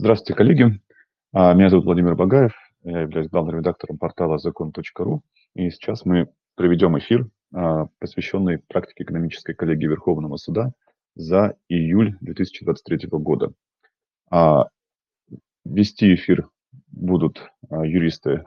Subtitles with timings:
[0.00, 0.80] Здравствуйте, коллеги.
[1.32, 2.52] А, меня зовут Владимир Багаев,
[2.84, 5.22] я являюсь главным редактором портала закон.ру.
[5.56, 10.70] И сейчас мы проведем эфир, а, посвященный практике экономической коллегии Верховного суда
[11.16, 13.52] за июль 2023 года.
[14.30, 14.68] А,
[15.64, 16.48] вести эфир
[16.92, 18.44] будут юристы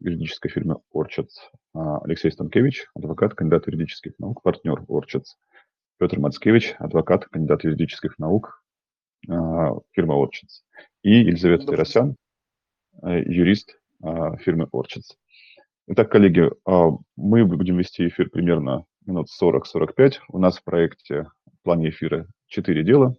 [0.00, 1.34] юридической фирмы Орчац
[1.72, 5.36] Алексей Станкевич, адвокат, кандидат юридических наук, партнер Орчац,
[5.98, 8.57] Петр Мацкевич, адвокат, кандидат юридических наук,
[9.28, 10.64] а, фирма Орчиц,
[11.02, 12.16] и Елизавета Террасян,
[13.02, 15.16] э, юрист а, фирмы Орчиц.
[15.90, 16.50] Итак, коллеги,
[17.16, 20.18] мы будем вести эфир примерно минут 40-45.
[20.28, 23.16] У нас в проекте в плане эфира 4 дела,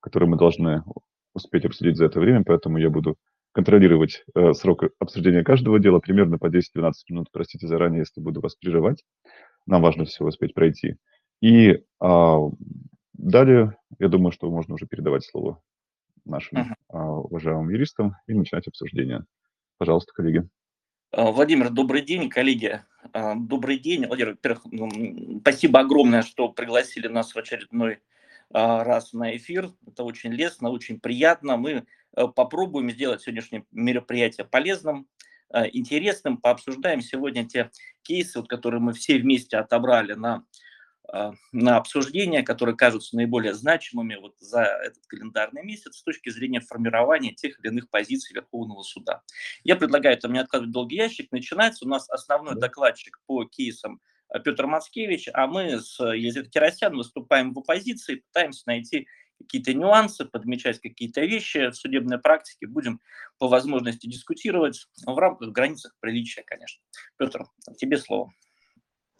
[0.00, 0.82] которые мы должны
[1.34, 3.16] успеть обсудить за это время, поэтому я буду
[3.52, 7.28] контролировать э, срок обсуждения каждого дела примерно по 10-12 минут.
[7.32, 9.04] Простите заранее, если буду вас прерывать.
[9.66, 10.96] Нам важно все успеть пройти.
[11.40, 11.82] И
[13.22, 15.62] Далее, я думаю, что можно уже передавать слово
[16.24, 17.20] нашим uh-huh.
[17.20, 19.26] уважаемым юристам и начинать обсуждение.
[19.76, 20.48] Пожалуйста, коллеги.
[21.12, 22.82] А, Владимир, добрый день, коллеги.
[23.12, 24.06] А, добрый день.
[24.06, 27.98] Владимир, во-первых, ну, спасибо огромное, что пригласили нас в очередной
[28.48, 29.70] раз на эфир.
[29.86, 31.58] Это очень лестно, очень приятно.
[31.58, 31.84] Мы
[32.34, 35.06] попробуем сделать сегодняшнее мероприятие полезным,
[35.72, 36.38] интересным.
[36.38, 40.42] Пообсуждаем сегодня те кейсы, которые мы все вместе отобрали на
[41.52, 47.32] на обсуждения, которые кажутся наиболее значимыми вот за этот календарный месяц с точки зрения формирования
[47.32, 49.22] тех или иных позиций Верховного суда.
[49.64, 51.32] Я предлагаю там не откладывать долгий ящик.
[51.32, 56.96] Начинается у нас основной докладчик по кейсам а, Петр Мацкевич, а мы с Елизаветой Террасян
[56.96, 62.66] выступаем в оппозиции, пытаемся найти какие-то нюансы, подмечать какие-то вещи в судебной практике.
[62.66, 63.00] Будем
[63.38, 66.82] по возможности дискутировать в рамках, в границах приличия, конечно.
[67.16, 67.46] Петр,
[67.78, 68.32] тебе слово.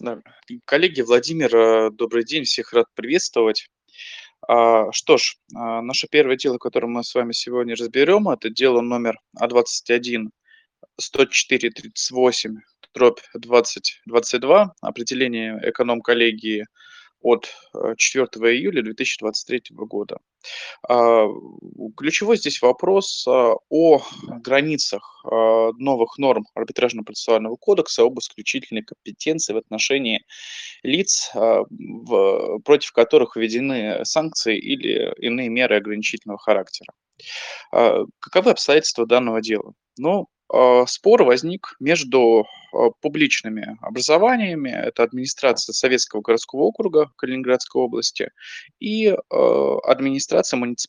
[0.00, 0.18] Да.
[0.64, 3.68] Коллеги, Владимир, э, добрый день, всех рад приветствовать.
[4.48, 8.80] А, что ж, а, наше первое дело, которое мы с вами сегодня разберем, это дело
[8.80, 10.30] номер А21
[10.98, 12.56] 104 38
[12.94, 16.64] дробь 2022, определение эконом-коллегии
[17.20, 17.55] от
[17.97, 20.19] 4 э, июля 2023 года.
[20.89, 21.27] А,
[21.97, 24.03] ключевой здесь вопрос а, о
[24.42, 30.25] границах а, новых норм арбитражно процессуального кодекса об исключительной компетенции в отношении
[30.83, 31.31] лиц,
[32.64, 36.92] против которых введены санкции или иные меры ограничительного характера.
[37.70, 39.75] Каковы обстоятельства данного дела?
[39.98, 40.27] Ну,
[40.86, 48.30] спор возник между а, публичными образованиями, это администрация Советского городского округа Калининградской области
[48.78, 50.89] и а, администрация муници-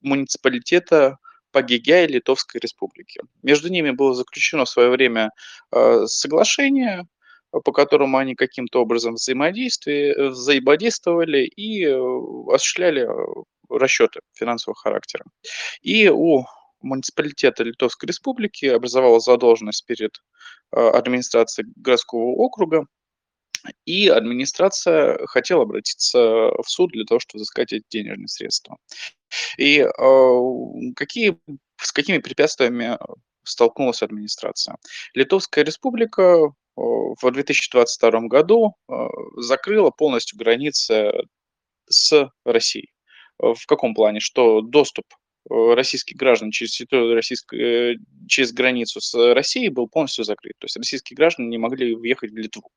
[0.00, 1.18] муниципалитета
[1.50, 3.20] Пагигяя Литовской Республики.
[3.42, 5.30] Между ними было заключено в свое время
[6.04, 7.08] соглашение,
[7.50, 11.86] по которому они каким-то образом взаимодействовали и
[12.52, 13.08] осуществляли
[13.70, 15.24] расчеты финансового характера.
[15.80, 16.44] И у
[16.80, 20.22] муниципалитета Литовской Республики образовала задолженность перед
[20.72, 22.86] э, администрацией городского округа,
[23.84, 28.76] и администрация хотела обратиться в суд для того, чтобы взыскать эти денежные средства.
[29.56, 30.40] И э,
[30.96, 31.38] какие,
[31.76, 32.98] с какими препятствиями
[33.42, 34.76] столкнулась администрация?
[35.14, 38.74] Литовская республика э, в 2022 году
[39.36, 41.12] закрыла полностью границы
[41.88, 42.92] с Россией.
[43.38, 44.20] В каком плане?
[44.20, 45.06] Что доступ
[45.48, 47.96] российских граждан через российской, э,
[48.28, 50.54] через границу с Россией был полностью закрыт.
[50.58, 52.70] То есть российские граждане не могли въехать в Литву.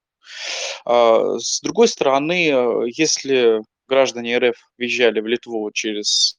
[0.86, 6.38] А, с другой стороны, э, если граждане РФ въезжали в Литву через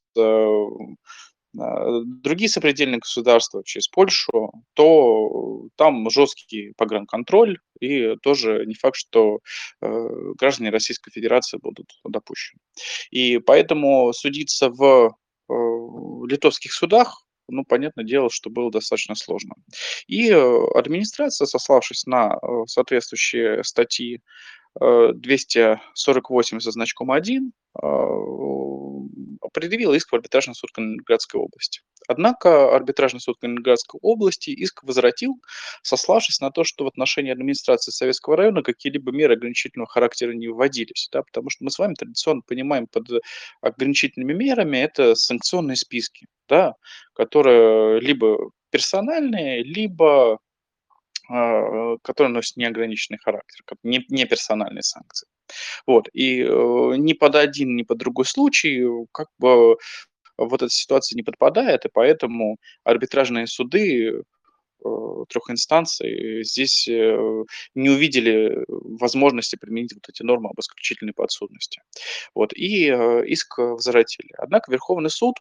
[1.52, 9.40] другие сопредельные государства, через Польшу, то там жесткий погранконтроль, и тоже не факт, что
[9.82, 12.58] граждане Российской Федерации будут допущены.
[13.10, 15.14] И поэтому судиться в
[16.26, 19.54] литовских судах, ну, понятное дело, что было достаточно сложно.
[20.06, 24.22] И э, администрация, сославшись на э, соответствующие статьи
[24.78, 27.52] 248 со значком 1
[29.52, 31.82] предъявил иск в арбитражный суд Калининградской области.
[32.08, 35.36] Однако арбитражный суд Калининградской области иск возвратил,
[35.82, 41.08] сославшись на то, что в отношении администрации Советского района какие-либо меры ограничительного характера не вводились.
[41.12, 43.08] Да, потому что мы с вами традиционно понимаем под
[43.60, 46.74] ограничительными мерами это санкционные списки, да,
[47.14, 50.38] которые либо персональные, либо
[51.28, 55.28] которые носят неограниченный характер, не, не персональные санкции.
[55.86, 56.08] Вот.
[56.12, 59.76] И э, ни под один, ни под другой случай как бы
[60.38, 64.22] вот эта ситуация не подпадает, и поэтому арбитражные суды
[64.84, 71.82] э, трех инстанций здесь э, не увидели возможности применить вот эти нормы об исключительной подсудности.
[72.34, 72.52] Вот.
[72.54, 74.32] И иск возвратили.
[74.38, 75.36] Однако Верховный суд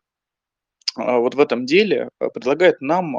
[0.95, 3.17] вот в этом деле предлагает нам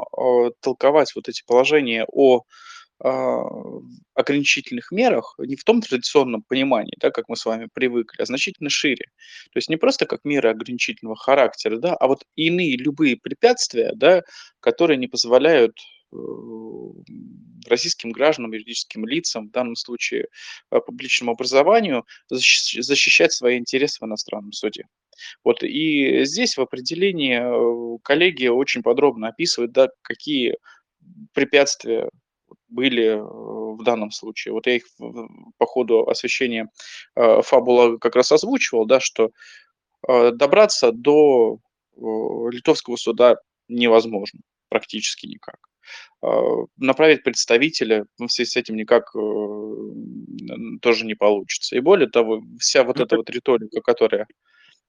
[0.61, 2.43] толковать вот эти положения о
[3.05, 3.43] а,
[4.13, 8.69] ограничительных мерах не в том традиционном понимании, да, как мы с вами привыкли, а значительно
[8.69, 9.05] шире.
[9.51, 14.21] То есть не просто как меры ограничительного характера, да, а вот иные любые препятствия, да,
[14.61, 15.92] которые не позволяют э,
[17.67, 20.27] российским гражданам, юридическим лицам, в данном случае
[20.71, 24.85] э, публичному образованию, защищать свои интересы в иностранном суде.
[25.43, 30.57] Вот, и здесь в определении э, коллеги очень подробно описывают, да, какие
[31.33, 32.09] препятствия
[32.67, 34.53] были э, в данном случае.
[34.53, 34.83] Вот я их
[35.57, 36.69] по ходу освещения
[37.15, 39.29] э, фабула как раз озвучивал, да, что
[40.07, 41.59] э, добраться до
[41.95, 43.35] литовского суда
[43.67, 44.39] невозможно,
[44.69, 45.57] практически никак.
[46.77, 49.11] Направить представителя в связи с этим никак
[50.81, 51.75] тоже не получится.
[51.75, 54.27] И более того, вся вот ну, эта вот риторика, которая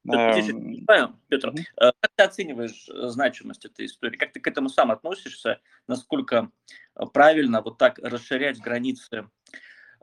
[0.04, 1.64] Здесь я понимаю, Петр, mm-hmm.
[1.78, 4.18] как ты оцениваешь э, значимость этой истории?
[4.18, 5.60] Как ты к этому сам относишься?
[5.88, 6.50] Насколько
[6.94, 9.30] э, правильно вот так расширять границы,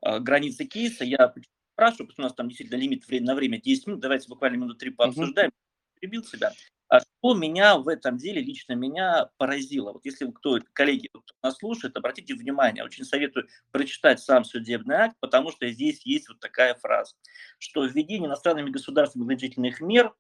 [0.02, 1.06] границы кейса?
[1.06, 1.32] Я
[1.74, 4.00] спрашиваю, потому что у нас там действительно лимит на время 10 минут.
[4.00, 5.50] Давайте буквально минут три пообсуждаем.
[5.50, 6.00] Mm-hmm.
[6.00, 6.52] Перебил себя.
[6.92, 9.94] А что меня в этом деле, лично меня поразило?
[9.94, 15.16] Вот если кто, коллеги, кто нас слушает, обратите внимание, очень советую прочитать сам судебный акт,
[15.22, 17.16] потому что здесь есть вот такая фраза,
[17.60, 20.14] что введение иностранными государствами ограничительных мер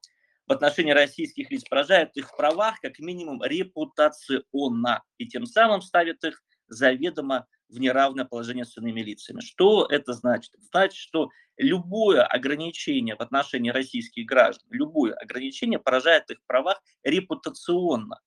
[0.48, 6.24] в отношении российских лиц поражает их в правах как минимум репутационно и тем самым ставит
[6.24, 9.40] их заведомо в неравное положение с иными лицами.
[9.40, 10.54] Что это значит?
[10.54, 18.20] Это значит, что любое ограничение в отношении российских граждан, любое ограничение поражает их правах репутационно.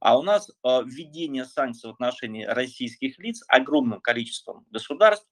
[0.00, 5.28] А у нас э, введение санкций в отношении российских лиц огромным количеством государств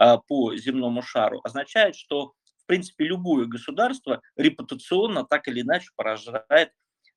[0.00, 6.72] э, по земному шару означает, что в принципе любое государство репутационно так или иначе поражает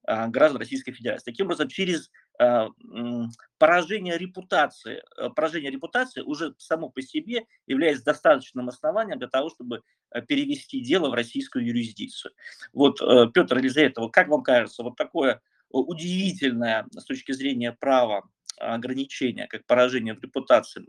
[0.08, 1.32] э, граждан Российской Федерации.
[1.32, 2.10] Таким образом, через
[3.58, 9.82] поражение репутации, э, поражение репутации уже само по себе является достаточным основанием для того, чтобы
[10.12, 12.34] э, перевести дело в российскую юрисдикцию.
[12.74, 13.00] Вот,
[13.34, 18.24] Петр Елизаветов, как вам кажется, вот такое удивительное с точки зрения права
[18.58, 20.86] ограничение, как поражение в репутации,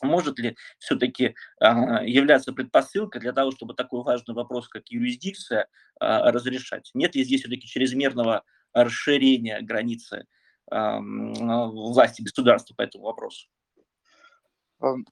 [0.00, 5.68] может ли все-таки являться предпосылкой для того, чтобы такой важный вопрос, как юрисдикция,
[6.00, 6.90] разрешать?
[6.94, 10.26] Нет ли здесь все-таки чрезмерного расширения границы
[10.70, 13.48] власти государства по этому вопросу.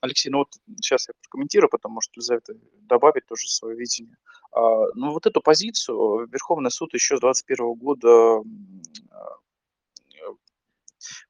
[0.00, 0.48] Алексей, ну вот
[0.80, 4.16] сейчас я прокомментирую, потому что за это добавить тоже свое видение.
[4.52, 8.42] А, ну вот эту позицию Верховный суд еще с 2021 года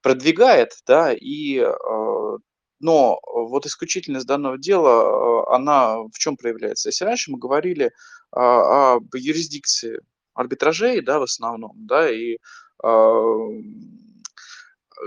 [0.03, 2.39] продвигает, да, и а,
[2.81, 6.89] но вот исключительность данного дела, а, она в чем проявляется?
[6.89, 7.93] Если раньше мы говорили
[8.31, 10.01] об юрисдикции
[10.35, 12.39] арбитражей, да, в основном, да, и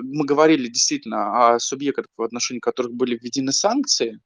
[0.02, 4.20] мы говорили действительно о субъектах, в отношении которых были введены санкции,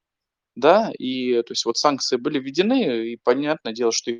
[0.56, 4.10] да, и то есть вот санкции были введены, и понятное дело, что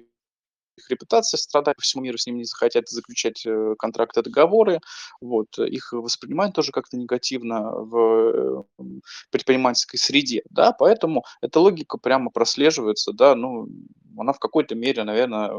[0.78, 4.80] их репутация страдает по всему миру, с ними не захотят заключать э, контракты, договоры,
[5.20, 8.90] вот, их воспринимают тоже как-то негативно в э,
[9.30, 13.68] предпринимательской среде, да, поэтому эта логика прямо прослеживается, да, ну,
[14.16, 15.50] она в какой-то мере, наверное,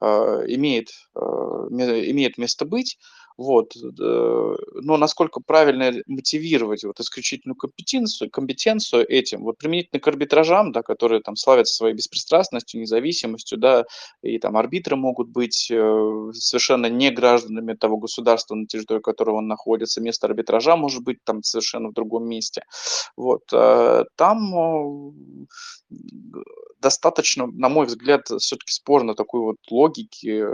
[0.00, 0.90] э, имеет,
[1.20, 2.98] имеет место быть,
[3.38, 3.76] вот.
[3.76, 10.82] Э, но насколько правильно мотивировать вот исключительную компетенцию, компетенцию этим, вот применительно к арбитражам, да,
[10.82, 13.84] которые там славятся своей беспристрастностью, независимостью, да,
[14.22, 19.46] и там арбитры могут быть э, совершенно не гражданами того государства, на территории которого он
[19.46, 22.62] находится, место арбитража может быть там совершенно в другом месте.
[23.16, 23.42] Вот.
[23.52, 25.14] Э, там
[26.80, 30.44] достаточно, на мой взгляд, все-таки спорно такой вот логики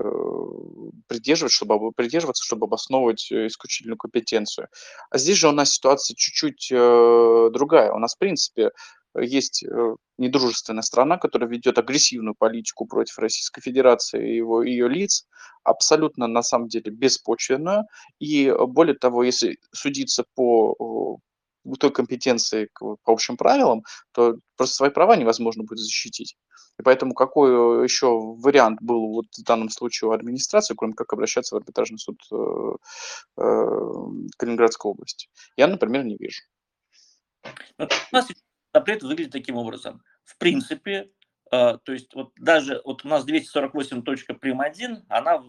[1.07, 4.69] придерживаться, чтобы, придерживаться, чтобы обосновывать э, исключительную компетенцию.
[5.11, 7.93] А здесь же у нас ситуация чуть-чуть э, другая.
[7.93, 8.71] У нас, в принципе,
[9.19, 15.27] есть э, недружественная страна, которая ведет агрессивную политику против Российской Федерации и его, ее лиц,
[15.63, 17.85] абсолютно на самом деле беспочвенную.
[18.19, 21.21] И более того, если судиться по
[21.79, 26.37] той компетенции по общим правилам, то просто свои права невозможно будет защитить.
[26.79, 31.13] И поэтому какой э, еще вариант был вот в данном случае у администрации, кроме как
[31.13, 32.37] обращаться в арбитражный суд э,
[33.39, 33.67] э,
[34.37, 35.29] Калининградской области?
[35.57, 36.43] Я, например, не вижу.
[37.79, 38.27] Ну, у нас
[38.73, 40.03] запрет выглядит таким образом.
[40.25, 41.11] В принципе,
[41.51, 45.45] то есть вот даже вот у нас 248.1, она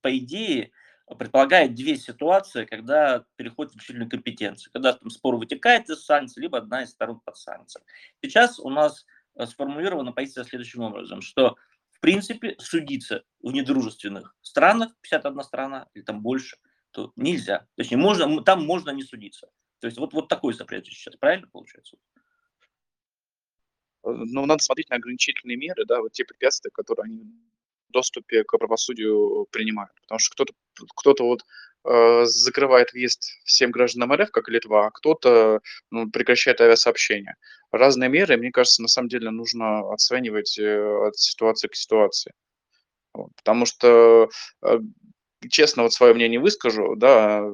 [0.00, 0.72] по идее
[1.06, 4.72] предполагает две ситуации, когда переходит в исключительную компетенцию.
[4.72, 7.86] Когда там спор вытекает из санкций, либо одна из сторон под санкциями.
[8.22, 9.04] Сейчас у нас
[9.36, 11.56] Э, сформулирована позиция следующим образом, что
[11.90, 16.58] в принципе, судиться в недружественных странах, 51 страна или там больше,
[16.90, 17.66] то нельзя.
[17.76, 19.50] Точнее, можно, там можно не судиться.
[19.80, 21.96] То есть вот, вот такой запрет сейчас, правильно получается?
[24.02, 27.24] Ну, надо смотреть на ограничительные меры, да, вот те препятствия, которые они
[27.94, 29.92] доступе к правосудию принимают.
[30.02, 30.52] Потому что кто-то
[30.96, 31.44] кто вот
[31.84, 35.60] э, закрывает въезд всем гражданам РФ, как Литва, а кто-то
[35.90, 37.36] ну, прекращает авиасообщение.
[37.70, 42.32] Разные меры, мне кажется, на самом деле нужно оценивать э, от ситуации к ситуации.
[43.14, 44.28] Вот, потому что,
[44.62, 44.78] э,
[45.48, 47.44] честно, вот свое мнение выскажу, да,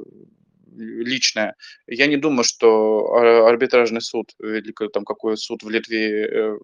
[0.77, 1.55] личное.
[1.87, 3.15] Я не думаю, что
[3.47, 6.59] арбитражный суд или там какой суд в Литве э,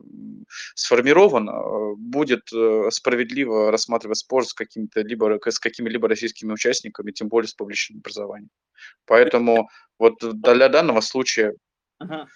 [0.75, 7.29] сформирован, а, будет э, справедливо рассматривать спор с какими-то либо с какими-либо российскими участниками, тем
[7.29, 8.51] более с публичным образованием.
[9.07, 11.55] Поэтому вот для данного случая
[11.99, 12.29] Ага.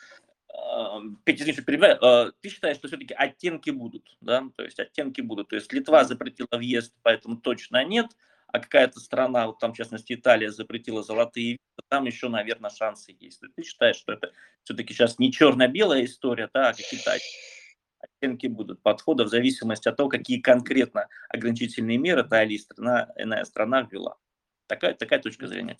[1.25, 2.05] Петя, извините, перебиваю.
[2.05, 4.45] А, ты считаешь, что все-таки оттенки будут, да?
[4.57, 5.49] То есть оттенки будут.
[5.49, 8.07] То есть Литва запретила въезд, поэтому точно нет
[8.53, 13.17] а какая-то страна, вот там, в частности, Италия запретила золотые визы, там еще, наверное, шансы
[13.19, 13.41] есть.
[13.55, 14.33] Ты считаешь, что это
[14.65, 17.17] все-таки сейчас не черно-белая история, да, а какие-то
[18.01, 23.45] оттенки будут подхода в зависимости от того, какие конкретно ограничительные меры та или страна, иная
[23.45, 24.17] страна ввела.
[24.67, 25.77] Такая, такая точка зрения.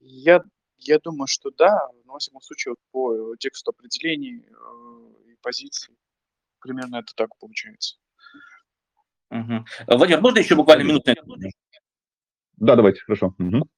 [0.00, 0.42] Я,
[0.78, 5.96] я думаю, что да, но, во всяком случае, вот по тексту определений э, и позиций
[6.60, 7.96] примерно это так получается.
[9.30, 9.64] Угу.
[9.88, 11.12] Владимир, можно еще буквально минуту?
[12.56, 13.34] Да, давайте, хорошо.
[13.38, 13.68] Угу.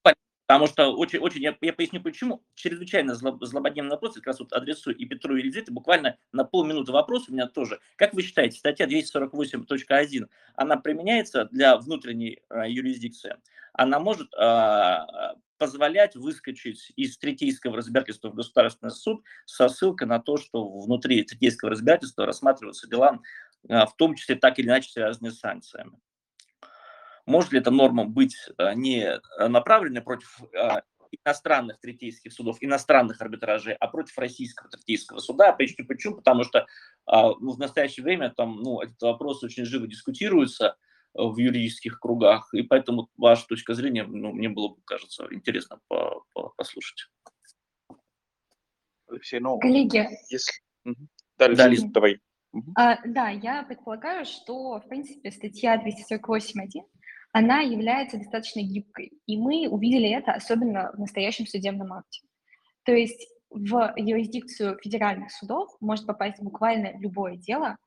[0.47, 2.41] Потому что очень, очень я, я поясню почему.
[2.55, 6.93] Чрезвычайно зло, злободневный вопрос, как раз вот адресую и Петру и Елизавете, буквально на полминуты
[6.93, 7.79] вопрос у меня тоже.
[7.97, 13.35] Как вы считаете, статья 248.1, она применяется для внутренней э, юрисдикции?
[13.73, 14.97] Она может э,
[15.57, 21.71] позволять выскочить из третейского разбирательства в Государственный суд со ссылкой на то, что внутри третейского
[21.71, 23.19] разбирательства рассматриваются дела,
[23.67, 25.99] э, в том числе так или иначе связанные с санкциями.
[27.27, 30.81] Может ли эта норма быть э, не направлена против э,
[31.23, 35.51] иностранных третейских судов, иностранных арбитражей, а против российского третейского суда.
[35.51, 36.15] Поясню почему.
[36.15, 36.65] Потому что
[37.05, 40.77] а, ну, в настоящее время там, ну, этот вопрос очень живо дискутируется
[41.13, 46.23] в юридических кругах, и поэтому ваша точка зрения, ну, мне было бы, кажется, интересно по
[46.33, 47.07] по послушать.
[49.07, 50.53] Алексей, ну, Коллеги, если...
[51.37, 52.19] Да, да, Лиза, давай.
[52.75, 56.83] А, да, я предполагаю, что, в принципе, статья 248.1
[57.31, 59.13] она является достаточно гибкой.
[59.25, 62.25] И мы увидели это особенно в настоящем судебном акте.
[62.83, 67.77] То есть в юрисдикцию федеральных судов может попасть буквально любое дело,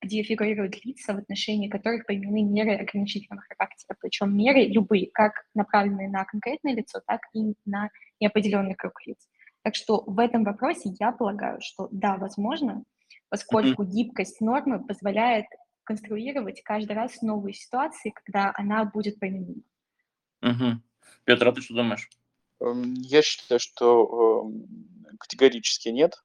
[0.00, 6.08] где фигурируют лица, в отношении которых применены меры ограничительного характера, причем меры любые, как направленные
[6.08, 7.90] на конкретное лицо, так и на
[8.20, 9.18] неопределенный круг лиц.
[9.62, 12.84] Так что в этом вопросе я полагаю, что да, возможно,
[13.28, 15.46] поскольку гибкость нормы позволяет
[15.88, 19.62] конструировать каждый раз новые ситуации, когда она будет применима.
[20.42, 20.82] Угу.
[21.24, 22.10] Петр, а ты что думаешь?
[22.60, 26.22] Эм, я считаю, что эм, категорически нет.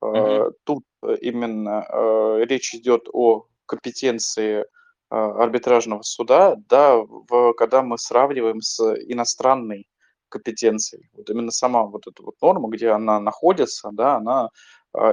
[0.00, 0.54] Угу.
[0.64, 4.64] Тут э, именно э, речь идет о компетенции
[5.10, 9.86] арбитражного суда, да, в, когда мы сравниваем с иностранной
[10.28, 11.08] компетенцией.
[11.12, 14.48] Вот именно сама вот эта вот норма, где она находится, да, она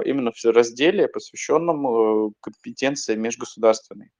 [0.04, 4.10] именно в разделе, посвященном э, компетенции межгосударственной.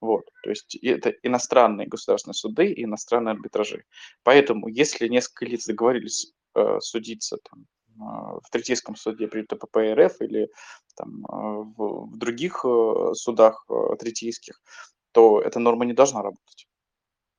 [0.00, 3.84] Вот, то есть это иностранные государственные суды и иностранные арбитражи.
[4.24, 7.66] Поэтому, если несколько лиц договорились э, судиться там,
[7.98, 10.50] э, в третейском суде при ТПП РФ или
[10.96, 12.64] там, э, в, в других
[13.14, 13.66] судах
[13.98, 14.60] третейских,
[15.12, 16.68] то эта норма не должна работать.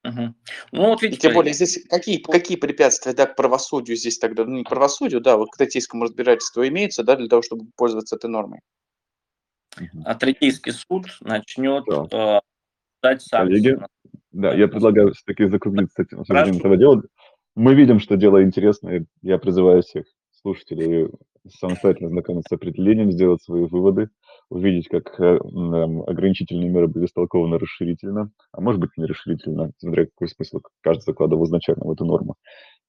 [0.07, 0.33] Угу.
[0.71, 4.45] Ну, вот видите, И тем более здесь какие, какие препятствия да, к правосудию здесь тогда,
[4.45, 8.15] ну не к правосудию, да, вот к третейскому разбирательству имеются, да, для того, чтобы пользоваться
[8.15, 8.61] этой нормой.
[10.05, 12.37] А третейский суд начнет да.
[12.37, 12.39] э,
[13.03, 13.61] дать санкции.
[13.61, 13.79] Коллеги,
[14.31, 17.03] да, я предлагаю все-таки закруглить с этим этого дела.
[17.55, 19.05] Мы видим, что дело интересное.
[19.21, 21.09] Я призываю всех слушателей
[21.59, 24.09] самостоятельно знакомиться с определением, сделать свои выводы
[24.49, 30.29] увидеть, как э, ограничительные меры были истолкованы расширительно, а может быть не расширительно, смотря какой
[30.29, 32.35] смысл каждый закладывал изначально в эту норму.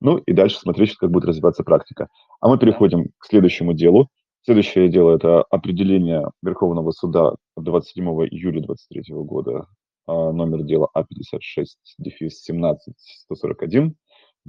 [0.00, 2.09] Ну и дальше смотреть, как будет развиваться практика.
[2.41, 4.09] А мы переходим к следующему делу.
[4.43, 9.67] Следующее дело– это определение Верховного суда 27 июля 2023 года,
[10.07, 11.67] а, номер дела А56,
[11.99, 13.95] дефис 17, 141.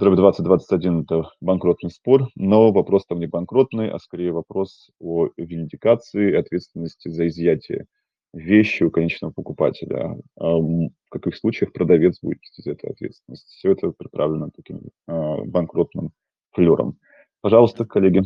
[0.00, 6.30] Дробь 2021– это банкротный спор, но вопрос там не банкротный, а скорее вопрос о виндикации
[6.30, 7.84] и ответственности за изъятие
[8.32, 10.16] вещи у конечного покупателя.
[10.38, 13.46] А в каких случаях продавец будет нести за эту ответственность.
[13.48, 16.12] Все это приправлено таким а, банкротным
[16.52, 16.98] флером.
[17.42, 18.22] Пожалуйста, коллеги.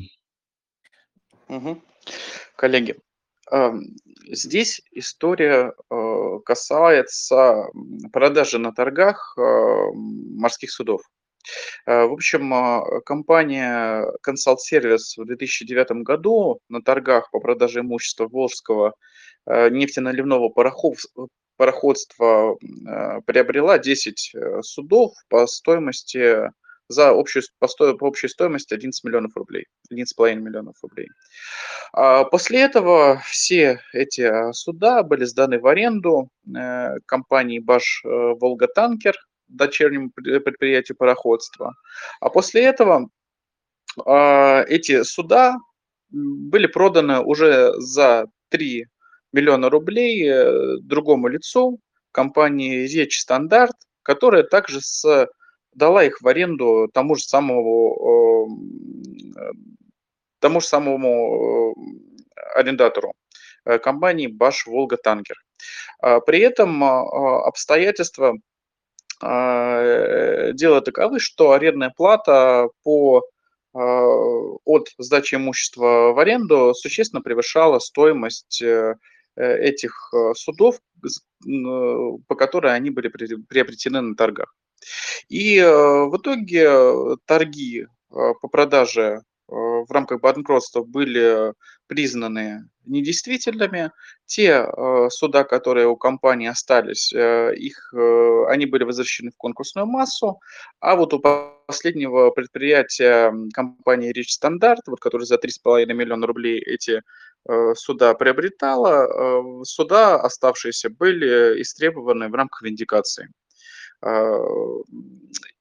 [1.48, 1.78] Угу.
[2.54, 2.94] Коллеги,
[4.28, 5.74] Здесь история
[6.46, 7.66] касается
[8.12, 11.02] продажи на торгах морских судов.
[11.86, 18.94] В общем, компания Consult Service в 2009 году на торгах по продаже имущества Волжского
[19.46, 20.48] нефтеналивного
[21.56, 22.56] пароходства
[23.26, 26.50] приобрела 10 судов по стоимости
[26.88, 31.08] за общую, по, сто, по общей стоимости 11 миллионов рублей, 11,5 миллионов рублей.
[31.92, 38.08] А после этого все эти а, суда были сданы в аренду э, компании «Баш э,
[38.08, 39.16] Волга Танкер»,
[39.48, 41.74] дочернему предприятию пароходства.
[42.20, 43.08] А после этого
[44.06, 45.56] э, эти суда
[46.10, 48.86] были проданы уже за 3
[49.32, 51.80] миллиона рублей э, другому лицу,
[52.12, 55.28] компании «Речь Стандарт», которая также с
[55.74, 58.48] дала их в аренду тому же самому,
[60.38, 63.14] тому же самому э, арендатору
[63.64, 65.36] э, компании Баш Волга Танкер.
[66.00, 68.34] А при этом а, обстоятельства а,
[69.20, 73.22] дела таковы, что арендная плата по
[73.72, 78.62] от сдачи имущества в аренду существенно превышала стоимость
[79.36, 80.78] этих судов,
[82.28, 84.54] по которой они были приобретены на торгах.
[85.28, 91.52] И э, в итоге э, торги э, по продаже в рамках банкротства были
[91.86, 93.92] признаны недействительными.
[94.26, 94.66] Те
[95.10, 97.92] суда, которые у компании остались, их,
[98.48, 100.40] они были возвращены в конкурсную массу,
[100.80, 101.20] а вот у
[101.66, 107.02] последнего предприятия компании Рич Стандарт, вот, который за 3,5 миллиона рублей эти
[107.74, 113.28] суда приобретала, суда оставшиеся были истребованы в рамках виндикации.
[114.04, 114.36] А,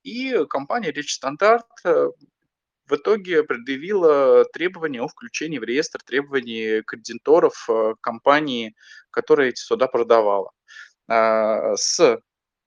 [0.03, 2.09] и компания Речь Стандарт э,
[2.93, 8.75] в итоге предъявила требования о включении в реестр требований кредиторов э, компании,
[9.09, 10.51] которая эти суда продавала.
[11.07, 12.19] А, с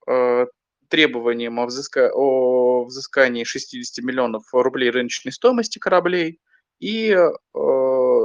[0.05, 0.45] э,
[0.89, 2.11] требованием о, взыска...
[2.13, 6.41] о взыскании 60 миллионов рублей рыночной стоимости кораблей
[6.79, 7.17] и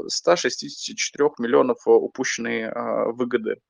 [0.08, 2.70] 164 миллионов упущенной
[3.12, 3.60] выгоды.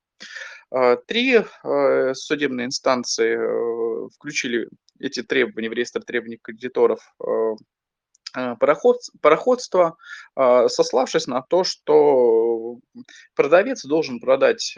[0.70, 4.68] А, три э, судебные инстанции э, включили
[4.98, 7.26] эти требования в реестр требований кредиторов э,
[8.32, 9.96] пароход, пароходства,
[10.34, 12.78] а, сославшись на то, что
[13.34, 14.74] продавец должен продать,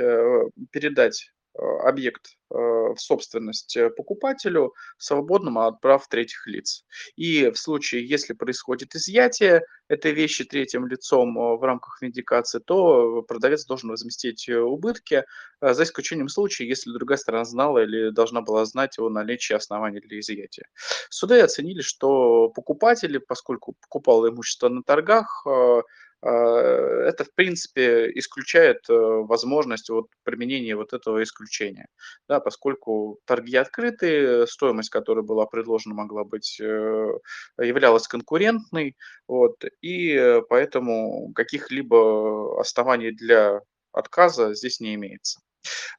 [0.70, 6.84] передать объект в собственность покупателю свободным от прав третьих лиц.
[7.16, 13.64] И в случае, если происходит изъятие этой вещи третьим лицом в рамках виндикации, то продавец
[13.64, 15.24] должен возместить убытки,
[15.60, 20.20] за исключением случая, если другая сторона знала или должна была знать о наличии оснований для
[20.20, 20.66] изъятия.
[21.10, 25.46] Суды оценили, что покупатели, поскольку покупал имущество на торгах,
[26.28, 31.86] это, в принципе, исключает э, возможность вот применения вот этого исключения,
[32.28, 37.08] да, поскольку торги открыты, стоимость, которая была предложена, могла быть, э,
[37.58, 38.96] являлась конкурентной,
[39.28, 43.60] вот, и поэтому каких-либо оснований для
[43.92, 45.40] отказа здесь не имеется.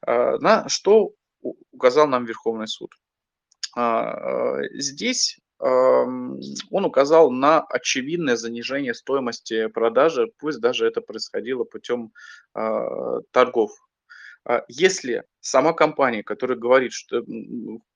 [0.06, 1.12] А, на что
[1.72, 2.90] указал нам Верховный суд?
[3.76, 12.12] А, здесь он указал на очевидное занижение стоимости продажи, пусть даже это происходило путем
[12.54, 13.70] а, торгов.
[14.44, 17.24] А если сама компания, которая говорит, что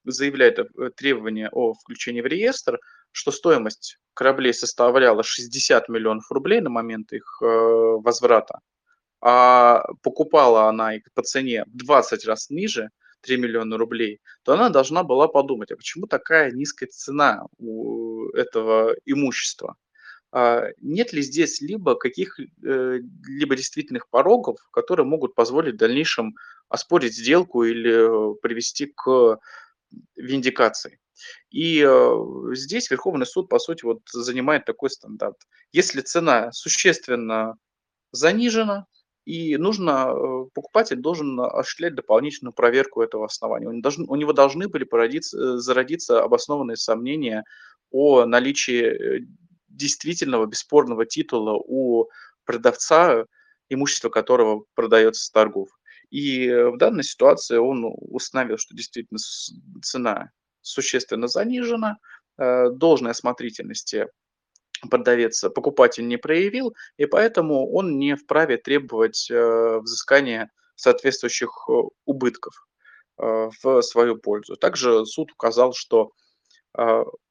[0.04, 0.58] заявляет
[0.96, 2.80] требование о включении в реестр,
[3.12, 8.60] что стоимость кораблей составляла 60 миллионов рублей на момент их э, возврата,
[9.20, 12.90] а покупала она их по цене в 20 раз ниже,
[13.20, 18.94] 3 миллиона рублей, то она должна была подумать, а почему такая низкая цена у этого
[19.04, 19.76] имущества?
[20.32, 26.36] А нет ли здесь либо каких-либо э, действительных порогов, которые могут позволить в дальнейшем
[26.68, 29.38] оспорить сделку или привести к
[30.14, 31.00] виндикации?
[31.50, 35.36] И э, здесь Верховный суд, по сути, вот занимает такой стандарт.
[35.72, 37.56] Если цена существенно
[38.12, 38.86] занижена,
[39.24, 43.68] и нужно, э, покупатель должен осуществлять дополнительную проверку этого основания.
[43.68, 47.44] У него должны, у него должны были породиться, э, зародиться обоснованные сомнения
[47.90, 49.20] о наличии э,
[49.68, 52.08] действительного бесспорного титула у
[52.44, 53.26] продавца,
[53.68, 55.68] имущество которого продается с торгов.
[56.10, 59.18] И в данной ситуации он установил, что действительно
[59.80, 60.30] цена
[60.60, 61.98] существенно занижена,
[62.36, 64.08] должной осмотрительности
[64.88, 71.72] продавец, покупатель не проявил, и поэтому он не вправе требовать э, взыскания соответствующих э,
[72.04, 72.54] убытков
[73.18, 74.56] э, в свою пользу.
[74.56, 76.12] Также суд указал, что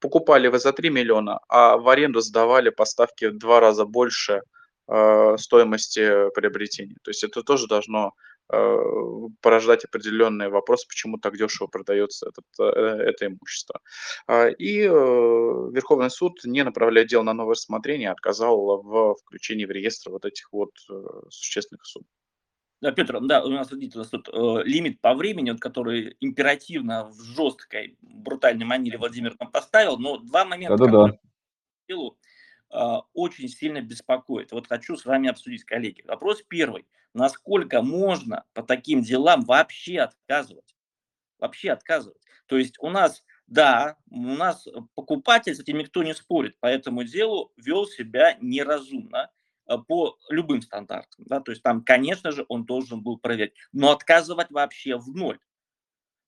[0.01, 4.41] покупали вы за 3 миллиона, а в аренду сдавали поставки в два раза больше
[4.89, 6.97] э, стоимости приобретения.
[7.03, 12.79] То есть это тоже должно э, порождать определенные вопросы, почему так дешево продается этот, э,
[13.09, 13.79] это имущество.
[14.27, 19.71] А, и э, Верховный суд, не направляя дело на новое рассмотрение, отказал в включении в
[19.71, 20.93] реестр вот этих вот э,
[21.29, 22.05] существенных сумм.
[22.81, 26.15] Да, Петр, да, у нас, видите, у нас тут э, лимит по времени, вот, который
[26.21, 31.17] императивно в жесткой, брутальной манере Владимир нам поставил, но два момента, да -да -да.
[31.87, 32.28] которые э,
[32.69, 34.51] очень сильно беспокоит.
[34.51, 36.03] Вот хочу с вами обсудить, коллеги.
[36.05, 36.85] Вопрос первый.
[37.13, 40.75] Насколько можно по таким делам вообще отказывать?
[41.39, 42.21] Вообще отказывать.
[42.45, 47.03] То есть у нас, да, у нас покупатель, с этим никто не спорит, по этому
[47.03, 49.31] делу вел себя неразумно
[49.69, 51.25] Э, по любым стандартам.
[51.25, 51.39] Да?
[51.39, 53.53] То есть там, конечно же, он должен был проверять.
[53.71, 55.39] Но отказывать вообще в ноль.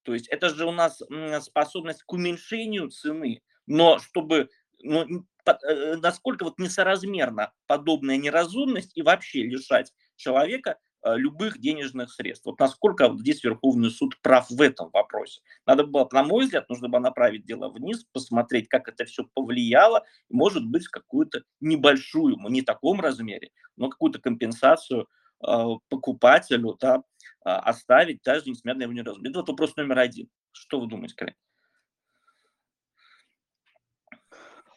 [0.04, 1.02] То есть это же у нас
[1.42, 4.50] способность к уменьшению цены, но чтобы
[4.84, 12.46] ну, э, насколько вот несоразмерна подобная неразумность и вообще лишать человека Э, любых денежных средств.
[12.46, 15.42] Вот насколько вот здесь Верховный суд прав в этом вопросе.
[15.66, 20.06] Надо было, на мой взгляд, нужно было направить дело вниз, посмотреть, как это все повлияло,
[20.30, 25.08] и, может быть, какую-то небольшую, не в таком размере, но какую-то компенсацию
[25.44, 27.02] э, покупателю да, э,
[27.50, 29.32] оставить, даже несмотря на его неразумие.
[29.32, 30.30] Это вот вопрос номер один.
[30.52, 31.38] Что вы думаете, коллеги?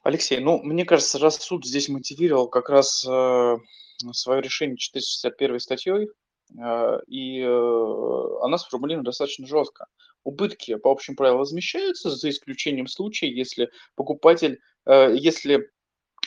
[0.04, 3.56] Алексей, ну, мне кажется, раз суд здесь мотивировал как раз э,
[4.12, 6.08] свое решение 461 статьей,
[6.60, 9.86] а, и э, она сформулирована достаточно жестко.
[10.22, 15.70] Убытки по общим правилам возмещаются, за исключением случая, если покупатель, э, если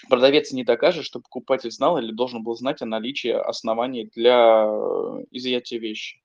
[0.09, 5.23] продавец не докажет, что покупатель знал или должен был знать о наличии оснований для э,
[5.29, 6.23] изъятия вещи.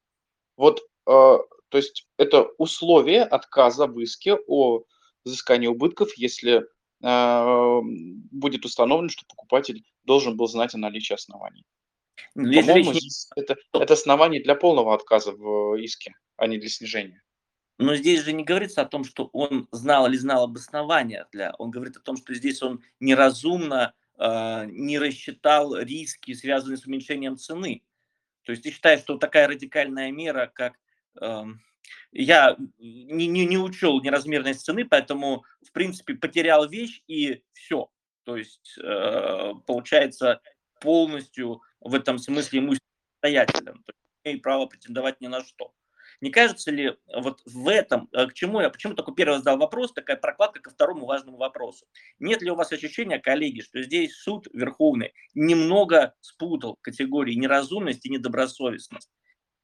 [0.57, 4.85] Вот, то есть это условие отказа в иске о
[5.25, 6.65] взыскании убытков, если
[7.03, 11.65] будет установлено, что покупатель должен был знать о наличии оснований.
[12.35, 17.23] Ну, По-моему, здесь это, это основание для полного отказа в иске, а не для снижения.
[17.79, 21.55] Но здесь же не говорится о том, что он знал или знал об основаниях для.
[21.59, 27.37] Он говорит о том, что здесь он неразумно э, не рассчитал риски, связанные с уменьшением
[27.37, 27.83] цены.
[28.45, 30.75] То есть ты считаешь, что такая радикальная мера, как
[31.21, 31.45] э,
[32.13, 37.91] я не, не, не учел неразмерность цены, поэтому, в принципе, потерял вещь и все.
[38.25, 40.41] То есть, э, получается,
[40.81, 42.61] полностью в этом смысле.
[43.21, 43.47] То есть,
[44.25, 45.73] имеет право претендовать ни на что.
[46.21, 49.93] Не кажется ли вот в этом, э, к чему я, почему такой первый задал вопрос,
[49.93, 51.85] такая прокладка ко второму важному вопросу.
[52.21, 58.11] Нет ли у вас ощущения, коллеги, что здесь суд Верховный немного спутал категории неразумность и
[58.11, 59.11] недобросовестность?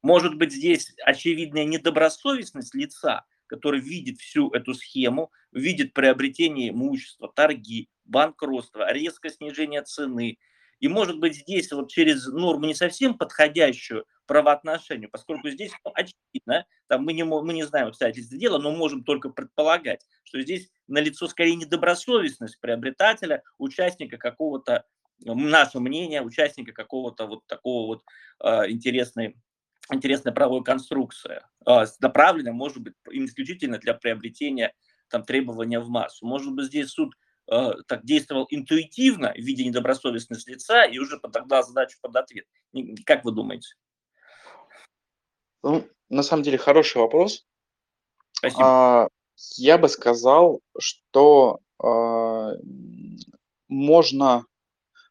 [0.02, 7.88] Может быть, здесь очевидная недобросовестность лица, который видит всю эту схему, видит приобретение имущества, торги,
[8.04, 10.38] банкротство, резкое снижение цены.
[10.80, 16.66] И может быть здесь вот через норму не совсем подходящую правоотношению, поскольку здесь ну, очевидно,
[16.86, 21.26] там мы не, мы не знаем обстоятельств дела, но можем только предполагать, что здесь налицо
[21.26, 24.84] скорее недобросовестность приобретателя, участника какого-то,
[25.24, 28.04] наше мнение, участника какого-то вот такого вот
[28.44, 29.36] э, интересной
[29.92, 34.72] интересная правовая конструкция, а, направленная, может быть, исключительно для приобретения
[35.08, 36.26] там, требования в массу.
[36.26, 37.14] Может быть, здесь суд
[37.50, 42.46] э, так действовал интуитивно в виде недобросовестности лица и уже подогнал задачу под ответ.
[43.06, 43.68] Как вы думаете?
[45.62, 47.46] Ну, на самом деле, хороший вопрос.
[48.32, 48.62] Спасибо.
[48.64, 49.08] А,
[49.56, 52.52] я бы сказал, что а,
[53.68, 54.44] можно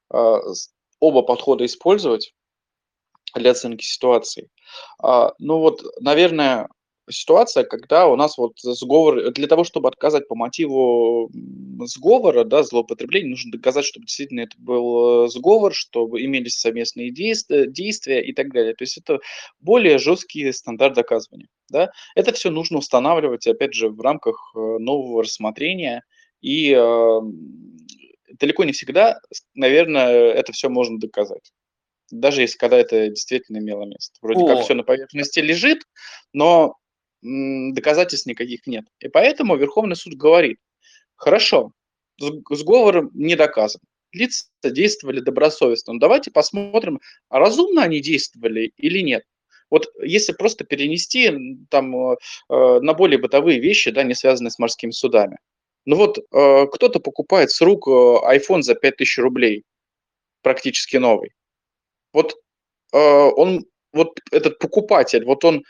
[0.09, 0.39] а,
[0.99, 2.33] оба подхода использовать
[3.37, 4.49] для оценки ситуации.
[5.01, 6.67] А, ну вот, наверное,
[7.09, 11.31] ситуация, когда у нас вот сговор, для того, чтобы отказать по мотиву
[11.85, 17.67] сговора, да, злоупотребления, нужно доказать, чтобы действительно это был э, сговор, чтобы имелись совместные действия,
[17.67, 18.73] действия и так далее.
[18.73, 19.19] То есть это
[19.59, 21.47] более жесткий стандарт доказывания.
[21.69, 21.91] Да?
[22.15, 26.03] Это все нужно устанавливать, опять же, в рамках э, нового рассмотрения.
[26.41, 27.19] И э,
[28.39, 29.19] далеко не всегда,
[29.53, 31.51] наверное, это все можно доказать
[32.11, 34.17] даже если когда это действительно имело место.
[34.21, 34.47] Вроде О.
[34.47, 35.83] как все на поверхности лежит,
[36.33, 36.75] но
[37.21, 38.85] доказательств никаких нет.
[38.99, 40.59] И поэтому Верховный суд говорит,
[41.15, 41.71] хорошо,
[42.19, 49.23] сговор не доказан, лица действовали добросовестно, но давайте посмотрим, а разумно они действовали или нет.
[49.69, 51.29] Вот если просто перенести
[51.69, 52.15] там э,
[52.49, 55.39] э, на более бытовые вещи, да, не связанные с морскими судами.
[55.85, 59.63] Ну вот э, кто-то покупает с рук iPhone за 5000 рублей,
[60.41, 61.31] практически новый
[62.17, 62.35] вот
[62.93, 65.63] э, он, вот этот покупатель, вот он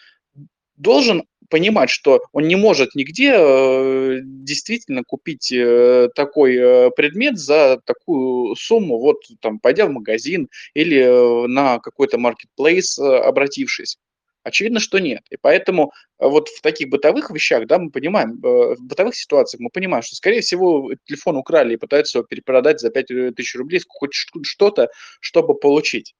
[0.77, 7.79] должен понимать, что он не может нигде э, действительно купить э, такой э, предмет за
[7.85, 13.97] такую сумму, вот там, пойдя в магазин или на какой-то marketplace обратившись.
[14.43, 15.23] Очевидно, что нет.
[15.29, 20.03] И поэтому вот в таких бытовых вещах, да, мы понимаем, в бытовых ситуациях мы понимаем,
[20.03, 25.53] что, скорее всего, телефон украли и пытаются его перепродать за 5000 рублей, хоть что-то, чтобы
[25.53, 26.15] получить.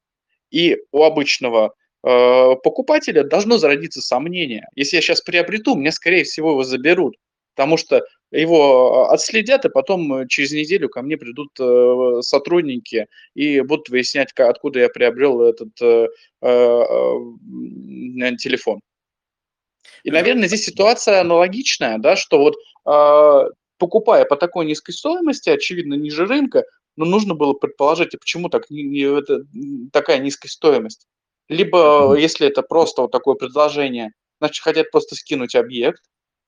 [0.52, 4.68] И у обычного Э, покупателя должно зародиться сомнение.
[4.76, 7.18] Если я сейчас приобрету, мне, скорее всего, его заберут,
[7.56, 13.62] потому что его отследят, и потом э, через неделю ко мне придут э, сотрудники и
[13.62, 15.74] будут выяснять, откуда я приобрел этот
[18.38, 18.80] телефон.
[20.04, 22.56] И, наверное, здесь ситуация аналогичная, да, что вот
[23.78, 26.64] покупая по такой низкой стоимости, очевидно, ниже рынка,
[26.98, 29.44] но нужно было предположить, а почему так, не, не, это,
[29.94, 31.08] такая низкая стоимость.
[31.48, 36.02] Либо, если это просто вот такое предложение, значит, хотят просто скинуть объект.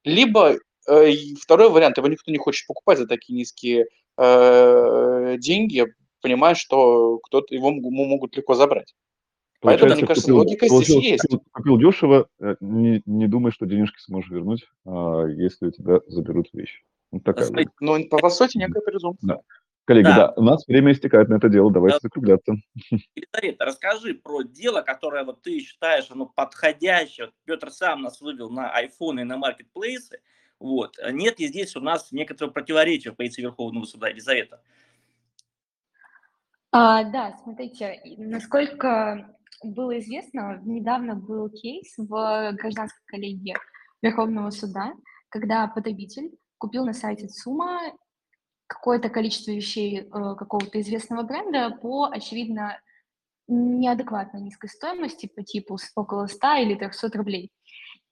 [0.03, 0.57] Либо
[0.87, 5.85] э, второй вариант, его никто не хочет покупать за такие низкие э, деньги,
[6.21, 8.93] понимая, что кто-то его могут легко забрать.
[9.61, 11.21] Поэтому, мне кажется, купил, логика здесь есть.
[11.23, 15.99] Купил, купил дешево, э, не, не думай, что денежки сможешь вернуть, а, если у тебя
[16.07, 16.81] заберут вещи.
[17.11, 19.27] Вот такая ну, по, по сути, некая презумпция.
[19.27, 19.41] Да.
[19.89, 20.15] Коллеги, да.
[20.15, 22.01] да, у нас время истекает на это дело, давайте да.
[22.03, 22.53] закругляться.
[23.15, 27.31] Елизавета, расскажи про дело, которое вот ты считаешь оно подходящее.
[27.45, 30.21] Петр сам нас вывел на iPhone и на маркетплейсы.
[30.59, 30.95] Вот.
[31.11, 34.61] Нет ли здесь у нас некоторого противоречия в позиции Верховного суда, Елизавета?
[36.71, 43.55] А, да, смотрите, насколько было известно, недавно был кейс в гражданской коллегии
[44.03, 44.93] Верховного суда,
[45.29, 47.93] когда потребитель купил на сайте СУМА
[48.69, 52.79] какое-то количество вещей э, какого-то известного бренда по, очевидно,
[53.47, 57.51] неадекватно низкой стоимости по типу около 100 или 300 рублей.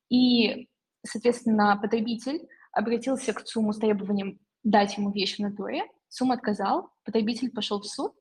[0.09, 0.67] И,
[1.05, 7.51] соответственно, потребитель обратился к ЦУМу с требованием дать ему вещь в натуре, ЦУМ отказал, потребитель
[7.51, 8.13] пошел в суд,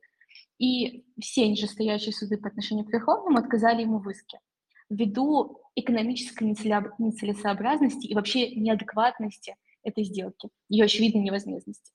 [0.58, 4.40] и все нижестоящие суды по отношению к Верховному отказали ему в иске
[4.88, 11.92] ввиду экономической нецелесообразности и вообще неадекватности этой сделки, ее очевидной невозможности.